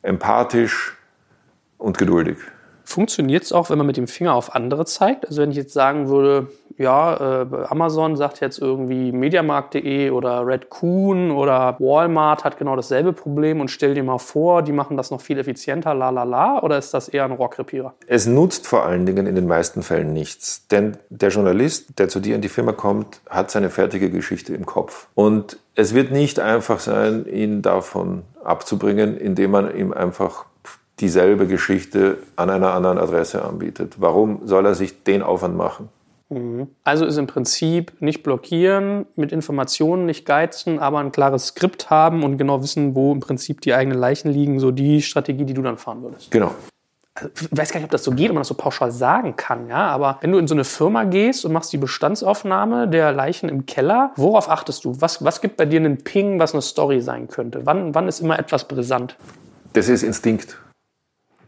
empathisch 0.01 0.95
und 1.77 1.97
geduldig. 1.97 2.37
Funktioniert 2.89 3.43
es 3.43 3.53
auch, 3.53 3.69
wenn 3.69 3.77
man 3.77 3.85
mit 3.85 3.97
dem 3.97 4.07
Finger 4.07 4.33
auf 4.33 4.55
andere 4.55 4.83
zeigt? 4.83 5.27
Also 5.27 5.43
wenn 5.43 5.51
ich 5.51 5.57
jetzt 5.57 5.73
sagen 5.73 6.09
würde, 6.09 6.47
ja, 6.79 7.43
äh, 7.43 7.45
Amazon 7.67 8.15
sagt 8.15 8.39
jetzt 8.39 8.57
irgendwie 8.57 9.11
Mediamarkt.de 9.11 10.09
oder 10.09 10.47
Red 10.47 10.71
Coon 10.71 11.29
oder 11.29 11.75
Walmart 11.77 12.43
hat 12.43 12.57
genau 12.57 12.75
dasselbe 12.75 13.13
Problem 13.13 13.61
und 13.61 13.69
stell 13.69 13.93
dir 13.93 14.01
mal 14.01 14.17
vor, 14.17 14.63
die 14.63 14.71
machen 14.71 14.97
das 14.97 15.11
noch 15.11 15.21
viel 15.21 15.37
effizienter, 15.37 15.93
la 15.93 16.09
la 16.09 16.23
la, 16.23 16.63
oder 16.63 16.79
ist 16.79 16.91
das 16.91 17.09
eher 17.09 17.25
ein 17.25 17.31
Rohrkrepierer? 17.31 17.93
Es 18.07 18.25
nutzt 18.25 18.65
vor 18.65 18.87
allen 18.87 19.05
Dingen 19.05 19.27
in 19.27 19.35
den 19.35 19.45
meisten 19.45 19.83
Fällen 19.83 20.11
nichts, 20.11 20.65
denn 20.69 20.97
der 21.09 21.29
Journalist, 21.29 21.99
der 21.99 22.09
zu 22.09 22.19
dir 22.19 22.33
in 22.33 22.41
die 22.41 22.49
Firma 22.49 22.71
kommt, 22.71 23.21
hat 23.29 23.51
seine 23.51 23.69
fertige 23.69 24.09
Geschichte 24.09 24.55
im 24.55 24.65
Kopf. 24.65 25.09
Und 25.13 25.59
es 25.75 25.93
wird 25.93 26.11
nicht 26.11 26.39
einfach 26.39 26.79
sein, 26.79 27.27
ihn 27.27 27.61
davon 27.61 28.23
abzubringen, 28.43 29.15
indem 29.15 29.51
man 29.51 29.77
ihm 29.77 29.93
einfach 29.93 30.45
dieselbe 30.99 31.47
Geschichte 31.47 32.17
an 32.35 32.49
einer 32.49 32.73
anderen 32.73 32.97
Adresse 32.97 33.43
anbietet. 33.43 33.95
Warum 33.99 34.47
soll 34.47 34.65
er 34.65 34.75
sich 34.75 35.03
den 35.03 35.21
Aufwand 35.21 35.55
machen? 35.55 35.89
Mhm. 36.29 36.67
Also 36.83 37.05
ist 37.05 37.17
im 37.17 37.27
Prinzip 37.27 37.93
nicht 38.01 38.23
blockieren, 38.23 39.05
mit 39.15 39.31
Informationen 39.31 40.05
nicht 40.05 40.25
geizen, 40.25 40.79
aber 40.79 40.99
ein 40.99 41.11
klares 41.11 41.47
Skript 41.47 41.89
haben 41.89 42.23
und 42.23 42.37
genau 42.37 42.61
wissen, 42.61 42.95
wo 42.95 43.11
im 43.11 43.19
Prinzip 43.19 43.61
die 43.61 43.73
eigenen 43.73 43.97
Leichen 43.97 44.31
liegen, 44.31 44.59
so 44.59 44.71
die 44.71 45.01
Strategie, 45.01 45.45
die 45.45 45.53
du 45.53 45.61
dann 45.61 45.77
fahren 45.77 46.03
würdest. 46.03 46.29
Genau. 46.29 46.51
Also, 47.15 47.29
ich 47.51 47.57
weiß 47.57 47.71
gar 47.71 47.79
nicht, 47.79 47.85
ob 47.85 47.91
das 47.91 48.03
so 48.03 48.11
geht, 48.11 48.29
ob 48.29 48.35
man 48.35 48.41
das 48.41 48.47
so 48.47 48.53
pauschal 48.53 48.91
sagen 48.91 49.35
kann, 49.35 49.67
ja. 49.67 49.87
Aber 49.87 50.19
wenn 50.21 50.31
du 50.31 50.37
in 50.37 50.47
so 50.47 50.53
eine 50.53 50.63
Firma 50.63 51.03
gehst 51.03 51.43
und 51.45 51.51
machst 51.51 51.73
die 51.73 51.77
Bestandsaufnahme 51.77 52.87
der 52.87 53.11
Leichen 53.11 53.49
im 53.49 53.65
Keller, 53.65 54.11
worauf 54.15 54.49
achtest 54.49 54.85
du? 54.85 55.01
Was, 55.01 55.23
was 55.23 55.41
gibt 55.41 55.57
bei 55.57 55.65
dir 55.65 55.79
einen 55.79 55.97
Ping, 55.97 56.39
was 56.39 56.53
eine 56.53 56.61
Story 56.61 57.01
sein 57.01 57.27
könnte? 57.27 57.65
Wann, 57.65 57.95
wann 57.95 58.07
ist 58.07 58.19
immer 58.19 58.37
etwas 58.37 58.67
brisant? 58.67 59.15
Das 59.73 59.89
ist 59.89 60.03
Instinkt. 60.03 60.57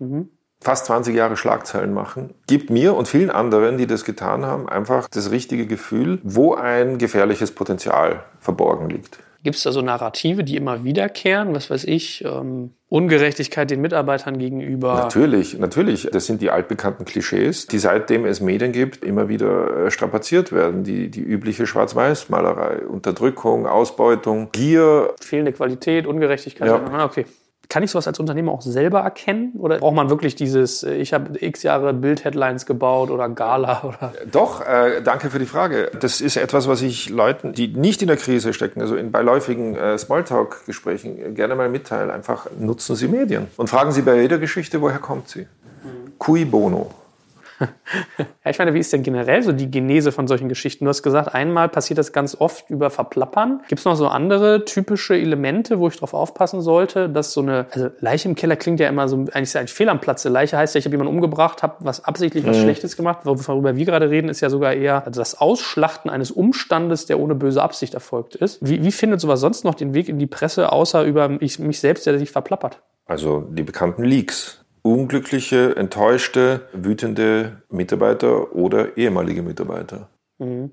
Mhm. 0.02 0.30
Fast 0.60 0.86
20 0.86 1.16
Jahre 1.16 1.38
Schlagzeilen 1.38 1.92
machen, 1.92 2.36
gibt 2.46 2.70
mir 2.70 2.96
und 2.96 3.08
vielen 3.08 3.32
anderen, 3.32 3.80
die 3.80 3.88
das 3.88 4.06
getan 4.06 4.46
haben, 4.46 4.70
einfach 4.70 5.08
das 5.10 5.32
richtige 5.32 5.66
Gefühl, 5.66 6.20
wo 6.24 6.54
ein 6.54 7.00
gefährliches 7.00 7.52
Potenzial 7.52 8.26
verborgen 8.40 8.90
liegt. 8.90 9.18
Gibt 9.44 9.56
es 9.56 9.64
da 9.64 9.72
so 9.72 9.82
Narrative, 9.82 10.44
die 10.44 10.56
immer 10.56 10.84
wiederkehren? 10.84 11.56
Was 11.56 11.72
weiß 11.72 11.86
ich, 11.86 12.24
ähm, 12.24 12.74
Ungerechtigkeit 12.90 13.72
den 13.72 13.82
Mitarbeitern 13.82 14.38
gegenüber? 14.38 14.94
Natürlich, 14.94 15.58
natürlich. 15.58 16.08
Das 16.12 16.28
sind 16.28 16.44
die 16.44 16.52
altbekannten 16.52 17.06
Klischees, 17.06 17.66
die 17.66 17.80
seitdem 17.80 18.26
es 18.26 18.40
Medien 18.40 18.72
gibt, 18.72 19.04
immer 19.04 19.30
wieder 19.30 19.86
äh, 19.86 19.92
strapaziert 19.92 20.52
werden. 20.52 20.84
Die, 20.84 21.10
die 21.10 21.22
übliche 21.22 21.66
Schwarz-Weiß-Malerei, 21.66 22.86
Unterdrückung, 22.86 23.66
Ausbeutung, 23.66 24.50
Gier. 24.52 25.16
Fehlende 25.20 25.54
Qualität, 25.54 26.06
Ungerechtigkeit. 26.06 26.68
Ja. 26.68 26.84
Ah, 26.92 27.06
okay. 27.06 27.26
Kann 27.72 27.84
ich 27.84 27.92
sowas 27.92 28.06
als 28.06 28.20
Unternehmer 28.20 28.52
auch 28.52 28.62
selber 28.62 29.00
erkennen? 29.00 29.54
Oder 29.58 29.78
braucht 29.80 29.96
man 29.96 30.10
wirklich 30.10 30.36
dieses, 30.36 30.84
äh, 30.84 30.96
ich 30.96 31.14
habe 31.14 31.40
x 31.40 31.64
Jahre 31.64 31.94
Bild-Headlines 31.94 32.66
gebaut 32.66 33.10
oder 33.10 33.30
Gala? 33.30 33.82
Oder? 33.86 34.12
Doch, 34.30 34.60
äh, 34.60 35.02
danke 35.02 35.30
für 35.30 35.40
die 35.40 35.46
Frage. 35.46 35.90
Das 35.98 36.20
ist 36.20 36.36
etwas, 36.36 36.68
was 36.68 36.82
ich 36.82 37.10
Leuten, 37.10 37.54
die 37.54 37.70
nicht 37.70 38.02
in 38.02 38.10
der 38.10 38.18
Krise 38.18 38.52
stecken, 38.52 38.82
also 38.82 38.98
in 38.98 39.14
beiläufigen 39.14 39.76
äh, 39.76 39.98
Smalltalk-Gesprächen 39.98 41.18
äh, 41.18 41.32
gerne 41.32 41.56
mal 41.56 41.70
mitteile. 41.70 42.12
Einfach 42.12 42.48
nutzen 42.60 42.98
Sie 42.98 43.08
Medien 43.08 43.48
und 43.56 43.70
fragen 43.70 43.94
Sie 43.94 44.02
bei 44.02 44.20
jeder 44.20 44.38
Geschichte, 44.38 44.82
woher 44.82 45.00
kommt 45.00 45.30
sie? 45.30 45.44
Mhm. 45.84 46.12
Cui 46.18 46.44
bono? 46.44 46.92
Ja, 48.18 48.52
ich 48.52 48.58
meine, 48.58 48.74
wie 48.74 48.80
ist 48.80 48.92
denn 48.94 49.04
generell 49.04 49.42
so 49.44 49.52
die 49.52 49.70
Genese 49.70 50.12
von 50.12 50.28
solchen 50.28 50.50
Geschichten? 50.50 50.86
Du 50.86 50.90
hast 50.90 51.04
gesagt, 51.04 51.34
einmal 51.34 51.70
passiert 51.70 51.98
das 51.98 52.12
ganz 52.14 52.36
oft 52.40 52.70
über 52.70 52.90
Verplappern. 52.90 53.62
Gibt 53.68 53.80
es 53.80 53.86
noch 53.86 53.96
so 53.96 54.08
andere 54.08 54.66
typische 54.66 55.16
Elemente, 55.16 55.80
wo 55.80 55.88
ich 55.88 55.96
darauf 55.96 56.14
aufpassen 56.14 56.62
sollte, 56.62 57.10
dass 57.10 57.34
so 57.34 57.42
eine, 57.42 57.68
also 57.72 57.90
Leiche 58.00 58.28
im 58.30 58.36
Keller 58.36 58.56
klingt 58.56 58.80
ja 58.80 58.90
immer 58.90 59.08
so, 59.08 59.18
eigentlich 59.18 59.44
ist 59.44 59.54
ja 59.54 59.62
ein 59.62 59.68
Fehl 59.68 59.90
am 59.90 60.02
Platze. 60.02 60.30
Leiche 60.30 60.58
heißt 60.58 60.76
ja, 60.76 60.80
ich 60.80 60.86
habe 60.86 60.94
jemanden 60.94 61.14
umgebracht, 61.14 61.64
habe 61.64 61.76
was 61.80 62.04
absichtlich 62.04 62.46
was 62.46 62.58
mhm. 62.58 62.64
Schlechtes 62.64 62.98
gemacht. 62.98 63.20
Worüber 63.24 63.76
wir 63.76 63.86
gerade 63.86 64.10
reden, 64.10 64.30
ist 64.30 64.42
ja 64.42 64.50
sogar 64.50 64.74
eher 64.74 65.06
also 65.06 65.22
das 65.22 65.40
Ausschlachten 65.40 66.10
eines 66.10 66.32
Umstandes, 66.32 67.06
der 67.06 67.20
ohne 67.20 67.36
böse 67.36 67.62
Absicht 67.62 67.94
erfolgt 67.94 68.36
ist. 68.36 68.60
Wie, 68.62 68.84
wie 68.84 68.92
findet 68.92 69.22
sowas 69.22 69.40
sonst 69.40 69.64
noch 69.64 69.76
den 69.76 69.94
Weg 69.94 70.10
in 70.10 70.20
die 70.20 70.28
Presse, 70.28 70.72
außer 70.72 71.04
über 71.04 71.30
mich, 71.30 71.60
mich 71.60 71.80
selbst, 71.80 72.06
der 72.06 72.18
sich 72.18 72.32
verplappert? 72.32 72.82
Also 73.06 73.42
die 73.42 73.64
bekannten 73.64 74.04
Leaks 74.04 74.61
unglückliche, 74.84 75.76
enttäuschte, 75.76 76.68
wütende 76.74 77.62
Mitarbeiter 77.70 78.56
oder 78.56 78.98
ehemalige 78.98 79.42
Mitarbeiter. 79.42 80.10
Mhm. 80.40 80.72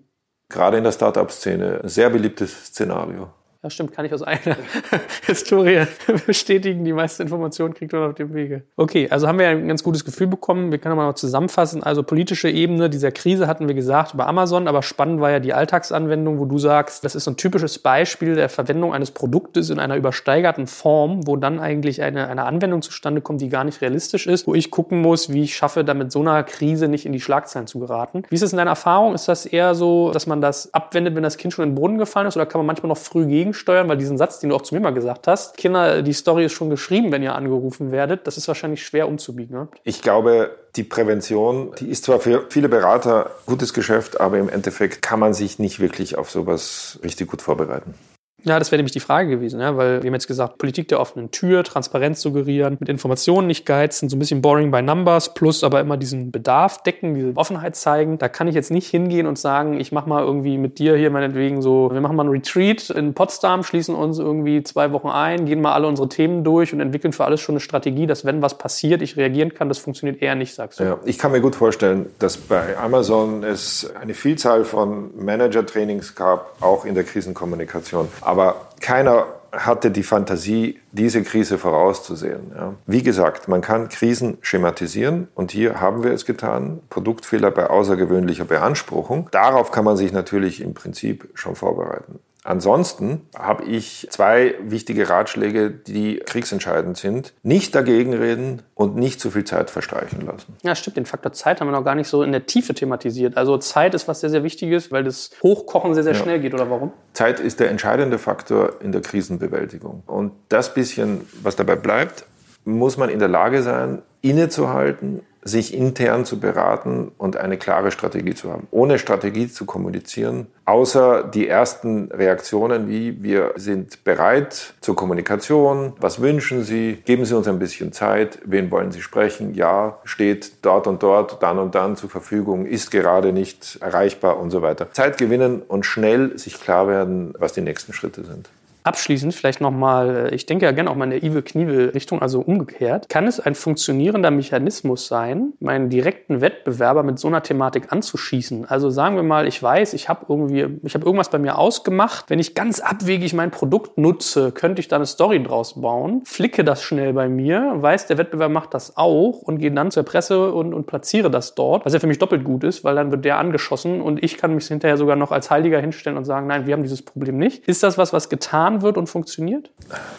Gerade 0.51 0.79
in 0.79 0.85
der 0.85 0.93
Startup-Szene 0.93 1.81
ein 1.83 1.89
sehr 1.89 2.09
beliebtes 2.11 2.67
Szenario. 2.67 3.31
Ja, 3.61 3.71
stimmt, 3.71 3.91
kann 3.91 4.05
ich 4.05 4.15
aus 4.15 4.23
eigener 4.23 4.57
Historie 5.27 5.85
bestätigen. 6.27 6.85
Die 6.85 6.93
meisten 6.93 7.23
Informationen 7.23 7.75
kriegt 7.75 7.93
man 7.93 8.11
auf 8.11 8.15
dem 8.15 8.33
Wege. 8.33 8.63
Okay, 8.77 9.09
also 9.11 9.27
haben 9.27 9.41
wir 9.41 9.49
ein 9.49 9.67
ganz 9.67 9.83
gutes 9.83 10.05
Gefühl 10.05 10.29
bekommen. 10.29 10.71
Wir 10.71 10.79
können 10.79 10.95
mal 10.95 11.13
zusammenfassen. 11.17 11.83
Also 11.83 12.05
politische 12.05 12.49
Ebene 12.49 12.89
dieser 12.89 13.11
Krise 13.11 13.49
hatten 13.49 13.67
wir 13.67 13.75
gesagt 13.75 14.15
über 14.15 14.29
Amazon, 14.29 14.69
aber 14.69 14.85
spannend 14.85 15.21
war 15.21 15.33
ja 15.33 15.41
die 15.41 15.55
Alltagsanwendung, 15.55 16.39
wo 16.39 16.45
du 16.45 16.57
sagst, 16.59 17.05
das 17.05 17.17
ist 17.17 17.25
so 17.25 17.33
ein 17.33 17.37
typisches 17.37 17.81
Beispiel 17.81 18.37
der 18.37 18.49
Verwendung 18.49 18.95
eines 18.95 19.11
Produktes 19.11 19.71
in 19.71 19.81
einer 19.81 19.97
übersteigerten 19.97 20.69
Form, 20.69 21.27
wo 21.27 21.35
dann 21.35 21.59
eigentlich 21.59 22.01
eine, 22.01 22.29
eine 22.29 22.45
Anwendung 22.45 22.81
zustande 22.81 23.23
kommt, 23.23 23.41
die 23.41 23.49
gar 23.49 23.65
nicht 23.65 23.81
realistisch 23.81 24.29
ist, 24.29 24.47
wo 24.47 24.55
ich 24.55 24.71
gucken 24.71 25.03
muss, 25.03 25.33
wie 25.33 25.43
ich 25.43 25.57
schaffe, 25.57 25.83
damit 25.83 26.13
so 26.13 26.21
einer 26.21 26.45
Krise 26.45 26.87
nicht 26.87 27.07
in 27.07 27.13
die 27.13 27.21
Schlagzeilen 27.21 27.67
zu 27.67 27.81
geraten. 27.81 28.23
Wie 28.29 28.37
ist 28.37 28.43
es 28.43 28.53
in 28.53 28.59
deiner 28.59 28.71
Erfahrung? 28.71 29.17
Ist 29.17 29.27
das 29.27 29.47
eher 29.47 29.75
so, 29.75 30.13
dass 30.13 30.29
man 30.29 30.41
das 30.41 30.73
abwendet, 30.73 31.17
wenn 31.17 31.25
das 31.25 31.39
Kind 31.39 31.53
schon 31.53 31.65
in 31.65 31.71
den 31.71 31.75
Brunnen 31.75 31.99
gefallen 31.99 32.29
ist, 32.29 32.37
oder 32.37 32.47
kann 32.47 32.61
man 32.61 32.67
manchmal 32.67 32.89
noch 32.89 32.99
früh 32.99 33.27
gegen 33.27 33.48
gegensteuern? 33.49 33.89
Weil 33.89 33.97
diesen 33.97 34.19
Satz, 34.19 34.41
den 34.41 34.51
du 34.51 34.57
auch 34.57 34.63
zu 34.63 34.75
mir 34.75 34.81
mal 34.81 34.91
gesagt 34.91 35.27
hast, 35.27 35.57
Kinder, 35.57 36.03
die 36.03 36.13
Story 36.13 36.45
ist 36.45 36.53
schon 36.53 36.71
geschrieben, 36.71 37.13
wenn 37.13 37.23
ihr 37.23 37.35
angerufen 37.35 37.91
werdet, 37.91 38.27
das 38.27 38.37
ist 38.37 38.49
wahrscheinlich 38.49 38.85
schwer 38.85 39.09
umzubiegen. 39.09 39.57
Ne? 39.57 39.69
Ich 39.85 40.03
glaube, 40.03 40.51
die 40.77 40.85
Prävention, 40.85 41.73
die 41.79 41.89
ist 41.89 42.05
zwar 42.05 42.21
für 42.21 42.47
viele 42.51 42.69
Berater 42.69 43.31
gutes 43.47 43.73
Geschäft, 43.73 44.21
aber 44.21 44.39
im 44.39 44.49
Endeffekt 44.49 45.03
kann 45.03 45.19
man 45.19 45.33
sich 45.35 45.59
nicht 45.59 45.81
wirklich 45.81 46.17
auf 46.17 46.31
sowas 46.31 46.99
richtig 47.03 47.29
gut 47.29 47.43
vorbereiten. 47.43 47.95
Ja, 48.45 48.59
das 48.59 48.71
wäre 48.71 48.79
nämlich 48.79 48.93
die 48.93 49.01
Frage 49.01 49.29
gewesen, 49.29 49.61
ja, 49.61 49.77
weil 49.77 50.03
wir 50.03 50.09
haben 50.09 50.15
jetzt 50.15 50.29
gesagt, 50.29 50.59
Politik 50.59 50.87
der 50.89 51.01
offenen 51.01 51.33
Tür, 51.33 51.65
Transparenz 51.65 52.21
suggerieren, 52.21 52.77
mit 52.79 52.89
Informationen 52.89 53.49
nicht 53.49 53.67
geizen, 53.67 54.09
so 54.09 54.17
ein 54.17 54.21
bisschen 54.21 54.43
boring 54.43 54.71
by 54.71 54.81
numbers, 54.81 55.35
plus 55.35 55.65
aber 55.65 55.81
immer 55.81 55.97
diesen 55.97 56.31
Bedarf 56.31 56.83
decken, 56.85 57.15
diese 57.15 57.33
Offenheit 57.35 57.75
zeigen. 57.75 58.17
Da 58.19 58.29
kann 58.29 58.47
ich 58.47 58.55
jetzt 58.55 58.71
nicht 58.71 58.87
hingehen 58.87 59.27
und 59.27 59.39
sagen, 59.39 59.81
ich 59.81 59.91
mache 59.91 60.09
mal 60.09 60.23
irgendwie 60.23 60.57
mit 60.57 60.79
dir 60.79 60.97
hier 60.97 61.11
meinetwegen 61.11 61.63
so, 61.63 61.91
wir 61.93 62.01
machen 62.01 62.15
mal 62.15 62.25
ein 62.25 62.31
Retreat 62.31 62.91
in 62.91 63.13
Potsdam, 63.13 63.65
schließen 63.65 63.95
uns 63.97 64.21
irgendwie 64.21 64.63
zwei 64.63 64.93
Wochen 64.93 65.09
ein, 65.09 65.45
gehen 65.47 65.61
mal 65.61 65.73
alle 65.73 65.89
unsere 65.89 66.09
Themen 66.09 66.45
durch 66.45 66.73
und 66.73 66.81
entwickeln 66.81 67.13
für 67.13 67.25
alles 67.25 67.41
schon 67.41 67.55
eine 67.55 67.61
Strategie, 67.61 68.07
dass 68.07 68.25
wenn 68.25 68.41
was 68.41 68.57
passiert, 68.57 69.03
ich 69.03 69.17
reagieren 69.17 69.53
kann. 69.53 69.69
Das 69.69 69.79
funktioniert 69.79 70.23
eher 70.23 70.37
nicht, 70.37 70.55
sagst 70.55 70.79
du. 70.79 70.85
Ja, 70.85 70.99
ich 71.05 71.19
kann 71.19 71.33
mir 71.33 71.41
gut 71.41 71.57
vorstellen, 71.57 72.07
dass 72.21 72.37
bei 72.37 72.79
Amazon 72.79 73.43
es 73.43 73.91
eine 74.01 74.15
Vielzahl 74.15 74.65
von 74.65 75.11
Manager-Trainings 75.19 76.15
gab, 76.15 76.55
auch 76.61 76.85
in 76.85 76.95
der 76.95 77.03
Krisenkommunikation. 77.03 78.07
Aber 78.29 78.57
keiner 78.81 79.25
hatte 79.53 79.91
die 79.91 80.03
Fantasie, 80.03 80.79
diese 80.93 81.23
Krise 81.23 81.57
vorauszusehen. 81.57 82.53
Ja. 82.55 82.75
Wie 82.85 83.03
gesagt, 83.03 83.49
man 83.49 83.63
kann 83.63 83.89
Krisen 83.89 84.37
schematisieren 84.43 85.29
und 85.35 85.51
hier 85.51 85.81
haben 85.81 86.05
wir 86.05 86.13
es 86.13 86.27
getan. 86.27 86.81
Produktfehler 86.91 87.51
bei 87.51 87.71
außergewöhnlicher 87.71 88.45
Beanspruchung. 88.45 89.31
Darauf 89.33 89.71
kann 89.71 89.87
man 89.87 89.97
sich 89.97 90.13
natürlich 90.13 90.61
im 90.61 90.75
Prinzip 90.75 91.31
schon 91.33 91.55
vorbereiten. 91.55 92.21
Ansonsten 92.49 93.29
habe 93.37 93.65
ich 93.65 94.07
zwei 94.09 94.55
wichtige 94.63 95.11
Ratschläge, 95.11 95.71
die 95.71 96.17
kriegsentscheidend 96.17 96.97
sind. 96.97 97.35
Nicht 97.43 97.75
dagegen 97.75 98.15
reden 98.15 98.63
und 98.75 98.97
nicht 98.97 99.21
zu 99.21 99.31
viel 99.31 99.45
Zeit 99.45 99.69
verstreichen 99.69 100.23
lassen. 100.23 100.57
Ja, 100.63 100.75
stimmt. 100.75 100.97
Den 100.97 101.05
Faktor 101.05 101.35
Zeit 101.35 101.61
haben 101.61 101.69
wir 101.69 101.73
noch 101.73 101.85
gar 101.85 101.95
nicht 101.95 102.09
so 102.09 102.23
in 102.23 102.33
der 102.33 102.47
Tiefe 102.47 102.73
thematisiert. 102.73 103.37
Also 103.37 103.59
Zeit 103.59 103.93
ist 103.93 104.09
was 104.09 104.21
sehr, 104.21 104.31
sehr 104.31 104.45
Wichtiges, 104.45 104.91
weil 104.91 105.05
das 105.05 105.31
Hochkochen 105.43 105.93
sehr, 105.93 106.05
sehr 106.05 106.15
ja. 106.15 106.19
schnell 106.19 106.41
geht. 106.41 106.55
Oder 106.55 106.71
warum? 106.71 106.93
Zeit 107.13 107.39
ist 107.39 107.61
der 107.61 107.69
entscheidende 107.69 108.19
Faktor 108.19 108.81
in 108.81 108.93
der 108.93 109.03
Krisenbewältigung. 109.03 110.03
Und 110.07 110.33
das 110.49 110.73
bisschen, 110.73 111.29
was 111.43 111.55
dabei 111.55 111.77
bleibt, 111.77 112.25
muss 112.69 112.97
man 112.97 113.09
in 113.09 113.19
der 113.19 113.29
Lage 113.29 113.63
sein, 113.63 114.03
innezuhalten 114.21 115.23
sich 115.43 115.73
intern 115.73 116.25
zu 116.25 116.41
beraten 116.41 117.13
und 117.17 117.37
eine 117.37 117.57
klare 117.57 117.91
Strategie 117.91 118.35
zu 118.35 118.53
haben. 118.53 118.67
Ohne 118.71 118.99
Strategie 118.99 119.49
zu 119.49 119.65
kommunizieren, 119.65 120.47
außer 120.65 121.23
die 121.23 121.49
ersten 121.49 122.11
Reaktionen 122.13 122.89
wie 122.89 123.23
wir 123.23 123.53
sind 123.57 124.05
bereit 124.05 124.75
zur 124.81 124.97
Kommunikation, 124.97 125.95
was 126.01 126.21
wünschen 126.21 126.65
Sie, 126.65 126.99
geben 127.05 127.25
Sie 127.25 127.37
uns 127.37 127.49
ein 127.49 127.59
bisschen 127.59 127.93
Zeit, 127.93 128.39
wen 128.45 128.71
wollen 128.71 128.93
Sie 128.93 129.01
sprechen, 129.01 129.55
ja, 129.55 129.99
steht 130.05 130.53
dort 130.63 130.87
und 130.87 131.03
dort, 131.03 131.43
dann 131.43 131.59
und 131.59 131.75
dann 131.75 131.97
zur 131.97 132.11
Verfügung, 132.11 132.67
ist 132.67 132.91
gerade 132.91 133.33
nicht 133.33 133.79
erreichbar 133.81 134.39
und 134.39 134.51
so 134.51 134.61
weiter. 134.61 134.93
Zeit 134.93 135.19
gewinnen 135.19 135.63
und 135.67 135.87
schnell 135.87 136.39
sich 136.39 136.61
klar 136.61 136.89
werden, 136.89 137.33
was 137.39 137.53
die 137.53 137.63
nächsten 137.63 137.93
Schritte 137.93 138.25
sind. 138.25 138.51
Abschließend 138.89 139.35
vielleicht 139.35 139.61
nochmal, 139.61 140.31
äh, 140.31 140.35
ich 140.35 140.47
denke 140.47 140.65
ja 140.65 140.73
gerne 140.73 140.91
auch 140.91 140.95
mal 140.95 141.05
in 141.05 141.11
der 141.11 141.23
Ive-Knievel-Richtung, 141.23 142.23
also 142.23 142.41
umgekehrt. 142.41 143.11
Kann 143.11 143.27
es 143.27 143.39
ein 143.39 143.55
funktionierender 143.55 144.31
Mechanismus 144.31 145.09
sein, 145.09 145.53
meinen 145.61 145.91
direkten 145.91 146.41
Wettbewerber 146.41 147.03
mit 147.03 147.19
so 147.19 147.29
einer 147.29 147.43
Thematik 147.43 147.93
anzuschießen? 147.93 148.65
Also 148.65 148.89
sagen 148.89 149.17
wir 149.17 149.23
mal, 149.23 149.47
ich 149.47 149.63
weiß, 149.63 149.93
ich 149.93 150.09
habe 150.09 150.25
irgendwie, 150.31 150.67
ich 150.85 150.95
habe 150.95 151.05
irgendwas 151.05 151.29
bei 151.29 151.39
mir 151.39 151.59
ausgemacht. 151.59 152.31
Wenn 152.31 152.39
ich 152.39 152.55
ganz 152.55 152.81
abwegig 152.81 153.35
mein 153.35 153.51
Produkt 153.51 153.99
nutze, 153.99 154.53
könnte 154.53 154.81
ich 154.81 154.89
da 154.89 154.97
eine 154.97 155.05
Story 155.05 155.43
draus 155.43 155.79
bauen, 155.81 156.23
flicke 156.25 156.65
das 156.65 156.83
schnell 156.83 157.13
bei 157.13 157.29
mir, 157.29 157.75
weiß, 157.77 158.07
der 158.07 158.17
Wettbewerber 158.17 158.53
macht 158.53 158.73
das 158.73 158.97
auch 158.97 159.43
und 159.43 159.59
gehe 159.59 159.71
dann 159.71 159.91
zur 159.91 160.05
Presse 160.05 160.51
und, 160.51 160.73
und 160.73 160.87
platziere 160.87 161.31
das 161.31 161.55
dort, 161.55 161.85
was 161.85 161.93
ja 161.93 162.01
für 162.01 162.07
mich 162.07 162.19
doppelt 162.19 162.43
gut 162.43 162.65
ist, 162.65 162.85
weil 162.85 162.95
dann 162.95 163.11
wird 163.11 163.27
der 163.27 163.37
angeschossen 163.37 164.01
und 164.01 164.25
ich 164.25 164.39
kann 164.39 164.55
mich 164.55 164.67
hinterher 164.67 164.97
sogar 164.97 165.17
noch 165.17 165.31
als 165.31 165.51
Heiliger 165.51 165.79
hinstellen 165.79 166.17
und 166.17 166.25
sagen, 166.25 166.47
nein, 166.47 166.67
wir 166.67 166.73
haben 166.73 166.83
dieses 166.83 167.03
Problem 167.03 167.37
nicht. 167.37 167.69
Ist 167.69 167.83
das 167.83 167.99
was, 167.99 168.13
was 168.13 168.29
getan 168.29 168.78
wird 168.83 168.97
und 168.97 169.09
funktioniert? 169.09 169.71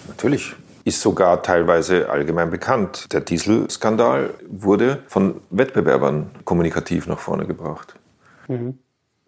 Natürlich 0.08 0.56
ist 0.86 1.02
sogar 1.02 1.44
teilweise 1.44 2.10
allgemein 2.10 2.50
bekannt. 2.50 3.12
Der 3.14 3.22
Dieselskandal 3.22 4.34
wurde 4.48 5.04
von 5.08 5.42
Wettbewerbern 5.50 6.32
kommunikativ 6.46 7.08
nach 7.08 7.20
vorne 7.20 7.46
gebracht. 7.46 7.96
Mhm. 8.48 8.80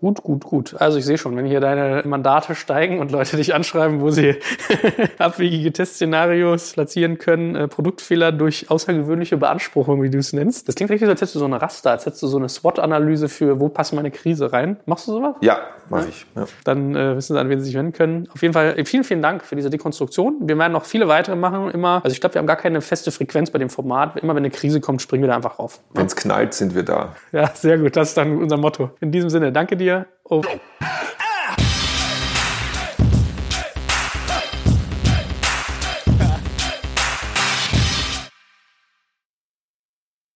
Gut, 0.02 0.24
gut, 0.24 0.44
gut. 0.44 0.76
Also 0.82 0.98
ich 0.98 1.06
sehe 1.06 1.20
schon, 1.20 1.38
wenn 1.38 1.46
hier 1.46 1.60
deine 1.60 2.02
Mandate 2.08 2.56
steigen 2.56 3.00
und 3.00 3.12
Leute 3.12 3.38
dich 3.38 3.54
anschreiben, 3.54 4.02
wo 4.02 4.10
sie 4.10 4.36
abwegige 5.20 5.72
Testszenarios 5.72 6.74
platzieren 6.74 7.20
können, 7.20 7.56
äh, 7.56 7.68
Produktfehler 7.68 8.32
durch 8.32 8.72
außergewöhnliche 8.72 9.38
Beanspruchung, 9.38 10.02
wie 10.02 10.10
du 10.10 10.18
es 10.18 10.34
nennst. 10.34 10.68
Das 10.68 10.74
klingt 10.74 10.90
richtig, 10.90 11.08
als 11.08 11.22
hättest 11.22 11.36
du 11.36 11.40
so 11.40 11.46
eine 11.46 11.62
Raster, 11.62 11.92
als 11.92 12.08
hättest 12.08 12.24
du 12.24 12.28
so 12.28 12.38
eine 12.38 12.50
SWOT-Analyse 12.50 13.30
für, 13.30 13.60
wo 13.60 13.70
passt 13.70 13.94
meine 13.94 14.10
Krise 14.10 14.52
rein. 14.52 14.78
Machst 14.88 15.08
du 15.08 15.12
sowas? 15.12 15.36
Ja, 15.42 15.60
mache 15.90 16.08
ich. 16.10 16.26
Ja. 16.36 16.46
Dann 16.64 16.96
äh, 16.96 17.16
wissen 17.16 17.36
sie, 17.36 17.40
an 17.40 17.50
wen 17.50 17.60
sie 17.60 17.66
sich 17.66 17.76
wenden 17.76 17.94
können. 17.94 18.28
Auf 18.34 18.42
jeden 18.42 18.56
Fall 18.56 18.84
vielen, 18.86 19.04
vielen 19.04 19.22
Dank 19.22 19.44
für 19.44 19.56
diese 19.56 19.70
Dekonstruktion. 19.70 20.38
Wir 20.42 20.58
werden 20.58 20.74
noch 20.74 20.86
viele 20.86 21.08
weitere 21.10 21.36
machen. 21.36 21.70
Immer, 21.70 22.02
also 22.04 22.12
ich 22.12 22.20
glaube, 22.20 22.34
wir 22.34 22.40
haben 22.40 22.48
gar 22.48 22.56
keine 22.56 22.82
feste 22.82 23.12
Frequenz 23.12 23.52
bei 23.52 23.60
dem 23.60 23.70
Format. 23.70 24.18
Immer 24.18 24.34
wenn 24.34 24.42
eine 24.42 24.50
Krise 24.50 24.82
kommt, 24.82 25.04
springen 25.04 25.22
wir 25.22 25.28
da 25.28 25.36
einfach 25.36 25.60
rauf. 25.60 25.80
Wenn 25.94 26.08
es 26.08 26.16
knallt, 26.16 26.56
sind 26.56 26.74
wir 26.74 26.84
da. 26.84 27.16
Ja, 27.32 27.52
sehr 27.54 27.78
gut. 27.78 27.96
Das 27.96 28.10
ist 28.10 28.18
dann 28.18 28.38
unser 28.38 28.58
Motto. 28.58 28.90
In 29.00 29.12
diesem 29.12 29.30
Sinne, 29.30 29.52
danke 29.52 29.78
dir. 29.78 29.91
dia 29.92 30.08
ou. 30.26 30.42